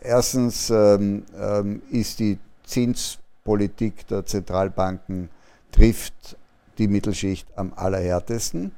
erstens 0.01 0.71
ähm, 0.71 1.25
ähm, 1.39 1.83
ist 1.91 2.19
die 2.19 2.39
Zinspolitik 2.65 4.07
der 4.07 4.25
Zentralbanken 4.25 5.29
trifft 5.73 6.37
die 6.79 6.89
Mittelschicht 6.89 7.47
am 7.57 7.73
allerhärtesten 7.77 8.73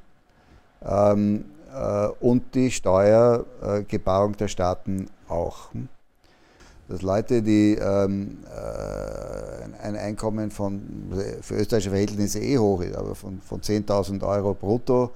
ähm, 0.83 1.45
äh, 1.73 2.07
und 2.19 2.55
die 2.55 2.71
Steuergebauung 2.71 4.35
der 4.37 4.47
Staaten 4.47 5.07
auch. 5.27 5.69
Dass 6.89 7.01
Leute, 7.01 7.41
die 7.41 7.75
ähm, 7.75 8.39
äh, 8.53 9.85
ein 9.85 9.95
Einkommen 9.95 10.51
von, 10.51 11.11
für 11.41 11.55
österreichische 11.55 11.91
Verhältnisse 11.91 12.39
eh 12.39 12.57
hoch 12.57 12.81
ist, 12.81 12.95
aber 12.95 13.15
von, 13.15 13.41
von 13.41 13.61
10.000 13.61 14.21
Euro 14.27 14.53
brutto 14.53 15.11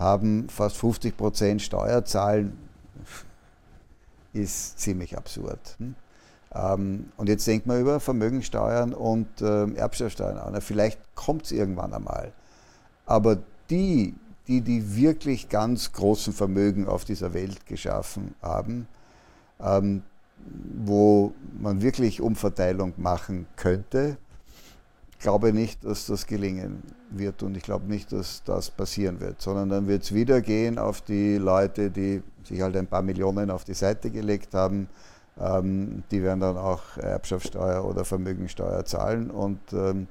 haben, 0.00 0.48
fast 0.48 0.76
50 0.78 1.16
Prozent 1.16 1.62
Steuer 1.62 2.04
zahlen, 2.04 2.58
ist 4.32 4.78
ziemlich 4.78 5.16
absurd. 5.16 5.76
Hm? 5.78 5.94
Ähm, 6.52 7.12
und 7.16 7.28
jetzt 7.28 7.46
denkt 7.46 7.66
man 7.66 7.80
über 7.80 8.00
Vermögensteuern 8.00 8.92
und 8.92 9.28
ähm, 9.40 9.76
Erbschaftssteuern 9.76 10.38
an. 10.38 10.60
Vielleicht 10.60 10.98
kommt 11.14 11.44
es 11.44 11.52
irgendwann 11.52 11.92
einmal. 11.94 12.32
Aber 13.06 13.38
die, 13.68 14.14
die 14.48 14.60
die 14.62 14.96
wirklich 14.96 15.48
ganz 15.48 15.92
großen 15.92 16.32
Vermögen 16.32 16.88
auf 16.88 17.04
dieser 17.04 17.34
Welt 17.34 17.66
geschaffen 17.66 18.34
haben, 18.42 18.88
ähm, 19.60 20.02
wo 20.84 21.34
man 21.60 21.82
wirklich 21.82 22.20
Umverteilung 22.20 22.94
machen 22.96 23.46
könnte, 23.56 24.16
glaube 25.20 25.52
nicht, 25.52 25.84
dass 25.84 26.06
das 26.06 26.26
gelingen 26.26 26.82
wird 27.10 27.42
und 27.42 27.56
ich 27.56 27.62
glaube 27.62 27.86
nicht, 27.86 28.12
dass 28.12 28.42
das 28.44 28.70
passieren 28.70 29.20
wird, 29.20 29.40
sondern 29.40 29.68
dann 29.68 29.88
wird 29.88 30.02
es 30.02 30.14
wieder 30.14 30.40
gehen 30.40 30.78
auf 30.78 31.00
die 31.00 31.36
Leute, 31.36 31.90
die 31.90 32.22
sich 32.44 32.60
halt 32.60 32.76
ein 32.76 32.86
paar 32.86 33.02
Millionen 33.02 33.50
auf 33.50 33.64
die 33.64 33.74
Seite 33.74 34.10
gelegt 34.10 34.54
haben. 34.54 34.88
Ähm, 35.38 36.02
die 36.10 36.22
werden 36.22 36.40
dann 36.40 36.56
auch 36.56 36.96
Erbschaftssteuer 36.96 37.84
oder 37.84 38.04
Vermögensteuer 38.04 38.84
zahlen 38.84 39.30
und 39.30 39.60
ähm, 39.72 40.06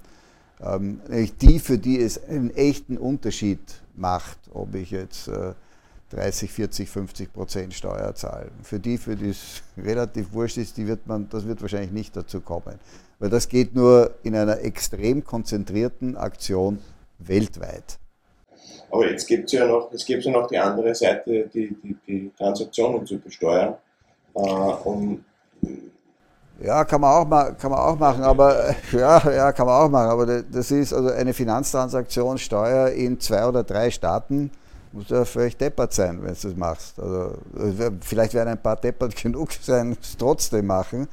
ähm, 0.62 1.01
die, 1.41 1.59
für 1.59 1.77
die 1.77 2.01
es 2.01 2.23
einen 2.23 2.51
echten 2.51 2.97
Unterschied 2.97 3.59
macht, 3.95 4.38
ob 4.53 4.75
ich 4.75 4.91
jetzt 4.91 5.27
äh, 5.27 5.53
30, 6.09 6.51
40, 6.51 6.89
50 6.89 7.33
Prozent 7.33 7.73
Steuer 7.73 8.13
zahle. 8.15 8.49
Für 8.63 8.79
die, 8.79 8.97
für 8.97 9.15
die 9.15 9.29
es 9.29 9.62
relativ 9.77 10.33
wurscht 10.33 10.57
ist, 10.57 10.77
die 10.77 10.88
wird 10.88 11.07
man, 11.07 11.29
das 11.29 11.45
wird 11.45 11.62
wahrscheinlich 11.62 11.91
nicht 11.91 12.15
dazu 12.15 12.41
kommen. 12.41 12.79
Weil 13.19 13.29
das 13.29 13.47
geht 13.47 13.75
nur 13.75 14.15
in 14.23 14.36
einer 14.36 14.60
extrem 14.62 15.23
konzentrierten 15.23 16.15
Aktion 16.15 16.79
weltweit. 17.19 17.99
Aber 18.91 19.10
jetzt 19.10 19.27
gibt 19.27 19.45
es 19.45 19.51
ja 19.51 19.67
noch, 19.67 19.91
ja 19.93 20.32
noch 20.32 20.47
die 20.47 20.58
andere 20.58 20.95
Seite, 20.95 21.49
die, 21.53 21.75
die, 21.84 21.97
die 22.08 22.32
Transaktionen 22.38 23.05
zu 23.05 23.19
besteuern. 23.19 23.75
Äh, 24.34 24.39
um 24.39 25.23
ja, 26.62 26.84
kann 26.84 26.99
man, 26.99 27.12
auch 27.12 27.25
mal, 27.25 27.55
kann 27.55 27.71
man 27.71 27.79
auch 27.79 27.97
machen, 27.97 28.23
aber 28.23 28.75
ja, 28.91 29.32
ja, 29.32 29.51
kann 29.53 29.65
man 29.65 29.82
auch 29.82 29.89
machen, 29.89 30.10
aber 30.10 30.41
das 30.43 30.71
ist 30.71 30.93
also 30.93 31.10
eine 31.10 31.34
Finanztransaktionssteuer 31.34 32.89
in 32.89 33.19
zwei 33.19 33.47
oder 33.47 33.63
drei 33.63 33.89
Staaten, 33.91 34.51
muss 34.91 35.10
ja 35.10 35.23
völlig 35.23 35.55
deppert 35.55 35.93
sein, 35.93 36.19
wenn 36.21 36.34
du 36.34 36.39
das 36.41 36.55
machst. 36.55 36.99
Also, 36.99 37.36
vielleicht 38.01 38.34
werden 38.34 38.49
ein 38.49 38.62
paar 38.62 38.75
deppert 38.75 39.15
genug 39.23 39.53
sein, 39.53 39.95
es 40.01 40.17
trotzdem 40.17 40.65
machen, 40.65 41.08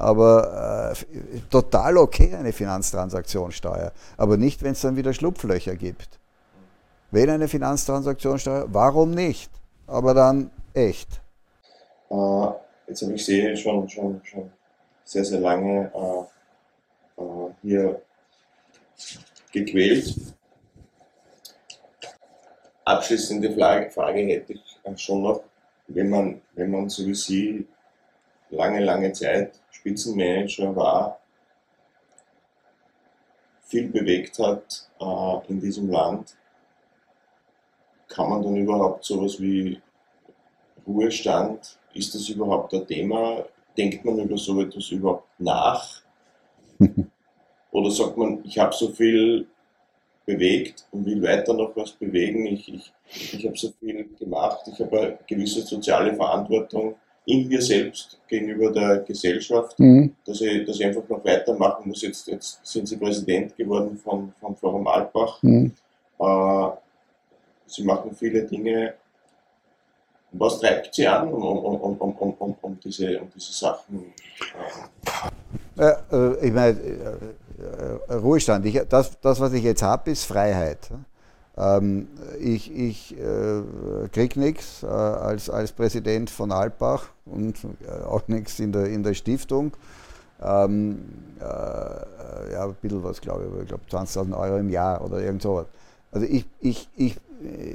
aber 0.00 0.94
äh, 0.94 1.40
total 1.50 1.96
okay 1.98 2.34
eine 2.34 2.52
Finanztransaktionssteuer, 2.52 3.92
aber 4.16 4.36
nicht, 4.36 4.62
wenn 4.62 4.72
es 4.72 4.80
dann 4.80 4.96
wieder 4.96 5.12
Schlupflöcher 5.12 5.76
gibt. 5.76 6.18
Wenn 7.10 7.30
eine 7.30 7.48
Finanztransaktionssteuer, 7.48 8.66
warum 8.68 9.10
nicht? 9.10 9.50
Aber 9.86 10.14
dann 10.14 10.50
echt. 10.74 11.20
Äh, 12.10 12.46
jetzt 12.86 13.02
habe 13.02 13.14
ich 13.14 13.24
sie 13.24 13.56
schon, 13.56 13.88
schon, 13.88 14.20
schon 14.24 14.50
sehr, 15.04 15.24
sehr 15.24 15.40
lange 15.40 15.90
äh, 15.94 17.22
äh, 17.22 17.50
hier 17.62 18.02
gequält. 19.52 20.14
Abschließende 22.84 23.52
Frage, 23.52 23.90
Frage 23.90 24.20
hätte 24.20 24.54
ich 24.54 24.78
schon 24.96 25.22
noch, 25.22 25.42
wenn 25.88 26.08
man, 26.08 26.40
wenn 26.54 26.70
man 26.70 26.88
so 26.88 27.06
wie 27.06 27.14
Sie 27.14 27.66
lange, 28.50 28.80
lange 28.80 29.12
Zeit 29.12 29.59
Spitzenmanager 29.80 30.76
war, 30.76 31.18
viel 33.62 33.88
bewegt 33.88 34.38
hat 34.38 34.90
äh, 35.00 35.50
in 35.50 35.60
diesem 35.60 35.88
Land, 35.88 36.36
kann 38.08 38.28
man 38.28 38.42
dann 38.42 38.56
überhaupt 38.56 39.04
sowas 39.04 39.40
wie 39.40 39.80
Ruhestand, 40.86 41.78
ist 41.94 42.14
das 42.14 42.28
überhaupt 42.28 42.74
ein 42.74 42.86
Thema? 42.86 43.44
Denkt 43.76 44.04
man 44.04 44.18
über 44.18 44.36
so 44.36 44.60
etwas 44.60 44.90
überhaupt 44.90 45.28
nach? 45.38 46.02
Oder 47.70 47.90
sagt 47.90 48.16
man, 48.16 48.44
ich 48.44 48.58
habe 48.58 48.74
so 48.74 48.88
viel 48.88 49.46
bewegt 50.26 50.86
und 50.90 51.06
will 51.06 51.22
weiter 51.22 51.54
noch 51.54 51.74
was 51.76 51.92
bewegen, 51.92 52.46
ich, 52.46 52.72
ich, 52.72 52.92
ich 53.34 53.46
habe 53.46 53.56
so 53.56 53.72
viel 53.80 54.08
gemacht, 54.18 54.66
ich 54.66 54.78
habe 54.80 55.00
eine 55.00 55.18
gewisse 55.26 55.62
soziale 55.62 56.14
Verantwortung 56.14 56.96
in 57.26 57.48
mir 57.48 57.60
selbst 57.60 58.18
gegenüber 58.28 58.72
der 58.72 58.98
Gesellschaft, 58.98 59.78
mhm. 59.78 60.14
dass, 60.24 60.40
ich, 60.40 60.64
dass 60.66 60.76
ich 60.76 60.84
einfach 60.84 61.08
noch 61.08 61.24
weitermachen 61.24 61.88
muss. 61.88 62.02
Jetzt, 62.02 62.26
jetzt 62.28 62.60
sind 62.64 62.88
Sie 62.88 62.96
Präsident 62.96 63.56
geworden 63.56 63.96
von, 63.96 64.32
von 64.40 64.56
Forum 64.56 64.86
Alpbach. 64.86 65.42
Mhm. 65.42 65.72
Äh, 66.18 66.68
Sie 67.66 67.84
machen 67.84 68.10
viele 68.14 68.42
Dinge. 68.44 68.94
Was 70.32 70.60
treibt 70.60 70.94
Sie 70.94 71.06
an, 71.06 71.28
um, 71.28 71.42
um, 71.42 71.76
um, 71.80 72.12
um, 72.16 72.32
um, 72.38 72.56
um, 72.60 72.78
diese, 72.82 73.20
um 73.20 73.28
diese 73.34 73.52
Sachen? 73.52 74.12
Äh, 75.76 75.92
äh, 76.12 76.46
ich 76.46 76.52
meine, 76.52 76.78
äh, 76.78 78.12
äh, 78.12 78.14
Ruhestand. 78.14 78.64
Ich, 78.66 78.80
das, 78.88 79.18
das, 79.20 79.40
was 79.40 79.52
ich 79.52 79.64
jetzt 79.64 79.82
habe, 79.82 80.10
ist 80.10 80.24
Freiheit. 80.24 80.78
Ähm, 81.60 82.08
ich 82.40 82.74
ich 82.74 83.18
äh, 83.18 83.62
kriege 84.12 84.40
nichts 84.40 84.82
äh, 84.82 84.86
als, 84.86 85.50
als 85.50 85.72
Präsident 85.72 86.30
von 86.30 86.52
Alpbach 86.52 87.08
und 87.26 87.56
äh, 87.86 88.02
auch 88.04 88.26
nichts 88.28 88.58
in 88.60 88.72
der, 88.72 88.86
in 88.86 89.02
der 89.02 89.14
Stiftung. 89.14 89.72
Ähm, 90.42 91.00
äh, 91.38 91.42
ja, 92.52 92.64
ein 92.64 92.74
bisschen 92.80 93.04
was, 93.04 93.20
glaube 93.20 93.44
ich, 93.44 93.62
ich 93.62 93.68
glaube 93.68 93.84
20.000 93.90 94.38
Euro 94.38 94.56
im 94.56 94.70
Jahr 94.70 95.04
oder 95.04 95.20
irgend 95.20 95.42
sowas. 95.42 95.66
Also 96.12 96.26
ich, 96.26 96.46
ich, 96.60 96.88
ich, 96.96 97.20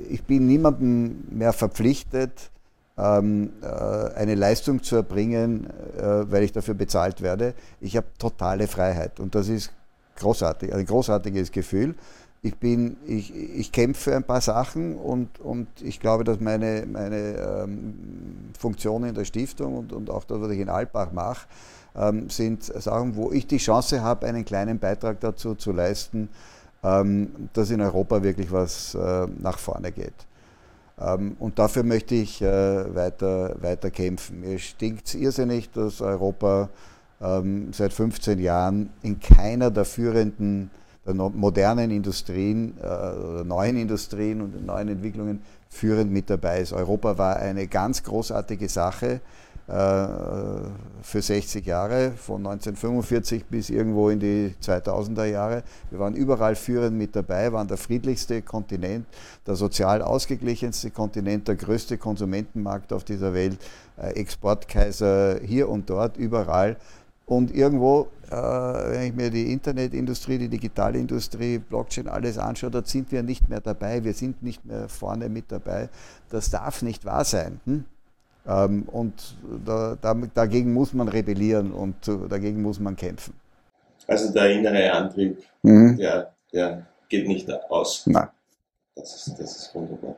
ich 0.10 0.24
bin 0.24 0.48
niemandem 0.48 1.26
mehr 1.30 1.54
verpflichtet, 1.54 2.50
ähm, 2.98 3.52
äh, 3.62 3.68
eine 4.16 4.34
Leistung 4.34 4.82
zu 4.82 4.96
erbringen, 4.96 5.70
äh, 5.98 6.32
weil 6.32 6.44
ich 6.44 6.54
dafür 6.54 6.74
bezahlt 6.74 7.22
werde. 7.22 7.54
Ich 7.82 7.96
habe 7.98 8.08
totale 8.18 8.68
Freiheit 8.68 9.20
und 9.20 9.36
das 9.36 9.48
ist 9.48 9.72
großartig, 10.16 10.74
ein 10.74 10.86
großartiges 10.86 11.52
Gefühl 11.52 11.94
ich 12.46 12.58
bin, 12.58 12.98
ich, 13.08 13.34
ich 13.34 13.72
kämpfe 13.72 14.12
für 14.12 14.16
ein 14.16 14.24
paar 14.24 14.40
Sachen 14.40 14.96
und, 14.98 15.40
und 15.40 15.68
ich 15.82 16.00
glaube, 16.00 16.24
dass 16.24 16.40
meine, 16.40 16.86
meine 16.86 17.64
ähm, 17.64 17.96
Funktion 18.58 19.04
in 19.04 19.16
der 19.16 19.26
Stiftung 19.26 19.76
und, 19.76 19.92
und 19.92 20.12
auch 20.12 20.24
das, 20.26 20.40
was 20.40 20.52
ich 20.52 20.60
in 20.60 20.70
Alpbach 20.70 21.12
mache, 21.12 21.48
ähm, 21.96 22.30
sind 22.30 22.64
Sachen, 22.64 23.16
wo 23.16 23.32
ich 23.32 23.48
die 23.48 23.58
Chance 23.58 24.04
habe, 24.04 24.28
einen 24.28 24.46
kleinen 24.46 24.78
Beitrag 24.78 25.20
dazu 25.22 25.56
zu 25.56 25.72
leisten, 25.72 26.30
ähm, 26.84 27.50
dass 27.54 27.72
in 27.72 27.82
Europa 27.82 28.22
wirklich 28.22 28.52
was 28.52 28.94
äh, 28.94 29.28
nach 29.40 29.58
vorne 29.58 29.92
geht. 29.92 30.14
Ähm, 31.00 31.36
und 31.40 31.58
dafür 31.58 31.82
möchte 31.82 32.14
ich 32.14 32.44
äh, 32.44 32.96
weiter, 32.96 33.56
weiter 33.60 33.90
kämpfen. 33.90 34.42
Mir 34.42 34.60
stinkt 34.60 35.08
es 35.08 35.16
irrsinnig, 35.16 35.72
dass 35.72 36.00
Europa 36.00 36.70
ähm, 37.22 37.74
seit 37.74 37.92
15 37.92 38.38
Jahren 38.38 38.92
in 39.02 39.20
keiner 39.20 39.72
der 39.72 39.86
führenden 39.86 40.70
der 41.06 41.14
modernen 41.14 41.92
Industrien 41.92 42.78
äh, 42.82 43.44
neuen 43.44 43.78
Industrien 43.78 44.42
und 44.42 44.66
neuen 44.66 44.90
Entwicklungen 44.90 45.42
führend 45.70 46.12
mit 46.12 46.30
dabei 46.30 46.62
ist. 46.62 46.74
Europa 46.74 47.18
war 47.18 47.36
eine 47.38 47.68
ganz 47.68 48.04
großartige 48.04 48.70
Sache 48.70 49.22
äh, 49.68 50.08
für 51.02 51.22
60 51.22 51.66
Jahre, 51.66 52.12
von 52.12 52.38
1945 52.46 53.46
bis 53.46 53.72
irgendwo 53.72 54.10
in 54.10 54.20
die 54.20 54.54
2000er 54.62 55.26
Jahre. 55.26 55.64
Wir 55.90 56.00
waren 56.00 56.14
überall 56.14 56.56
führend 56.56 56.96
mit 56.96 57.16
dabei, 57.16 57.52
waren 57.52 57.68
der 57.68 57.78
friedlichste 57.78 58.44
Kontinent, 58.44 59.08
der 59.48 59.56
sozial 59.56 60.04
ausgeglichenste 60.04 60.92
Kontinent, 60.92 61.48
der 61.48 61.56
größte 61.56 61.98
Konsumentenmarkt 61.98 62.94
auf 62.94 63.04
dieser 63.04 63.34
Welt, 63.34 63.58
äh, 63.98 64.12
Exportkaiser 64.12 65.40
hier 65.44 65.68
und 65.68 65.90
dort, 65.90 66.18
überall. 66.18 66.78
Und 67.26 67.52
irgendwo, 67.52 68.08
wenn 68.30 69.04
ich 69.04 69.14
mir 69.14 69.30
die 69.30 69.52
Internetindustrie, 69.52 70.38
die 70.38 70.50
Digitalindustrie, 70.50 71.60
Blockchain, 71.60 72.08
alles 72.08 72.38
anschaue, 72.38 72.72
da 72.72 72.84
sind 72.84 73.12
wir 73.12 73.24
nicht 73.24 73.50
mehr 73.50 73.62
dabei. 73.62 74.04
Wir 74.04 74.14
sind 74.14 74.44
nicht 74.44 74.66
mehr 74.66 74.90
vorne 74.90 75.30
mit 75.30 75.52
dabei. 75.52 75.90
Das 76.30 76.50
darf 76.50 76.82
nicht 76.82 77.06
wahr 77.06 77.26
sein. 77.26 77.60
Hm? 77.66 77.86
Ähm, 78.48 78.84
und 78.84 79.36
da, 79.66 79.98
da, 80.00 80.14
dagegen 80.14 80.74
muss 80.74 80.94
man 80.94 81.08
rebellieren 81.08 81.72
und 81.72 81.96
dagegen 82.30 82.62
muss 82.62 82.80
man 82.80 82.96
kämpfen. 82.96 83.34
Also 84.08 84.32
der 84.32 84.52
innere 84.52 84.92
Antrieb, 84.92 85.44
mhm. 85.64 85.98
der, 85.98 86.34
der 86.54 86.86
geht 87.10 87.28
nicht 87.28 87.52
aus. 87.70 88.06
Nein. 88.06 88.28
Das 88.96 89.28
ist, 89.28 89.40
das 89.40 89.58
ist 89.58 89.76
wunderbar. 89.76 90.16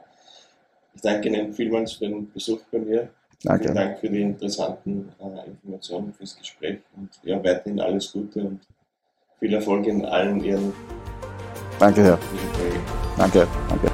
Ich 0.94 1.02
danke 1.02 1.30
Ihnen 1.30 1.54
vielmals 1.54 1.94
für 1.94 2.06
den 2.06 2.32
Besuch 2.32 2.60
bei 2.72 2.80
mir. 2.80 3.10
Danke. 3.44 3.64
Vielen 3.64 3.76
Dank 3.76 4.00
für 4.00 4.10
die 4.10 4.22
interessanten 4.22 5.10
äh, 5.20 5.50
Informationen, 5.50 6.14
fürs 6.14 6.38
Gespräch 6.38 6.80
und 6.96 7.10
ja, 7.24 7.44
weiterhin 7.44 7.80
alles 7.80 8.12
Gute 8.12 8.42
und 8.42 8.62
viel 9.40 9.54
Erfolg 9.54 9.86
in 9.86 10.06
allen 10.06 10.44
Ihren 10.44 10.74
Danke, 11.80 12.04
Herr. 12.04 12.20
Danke, 13.18 13.48
danke. 13.70 13.92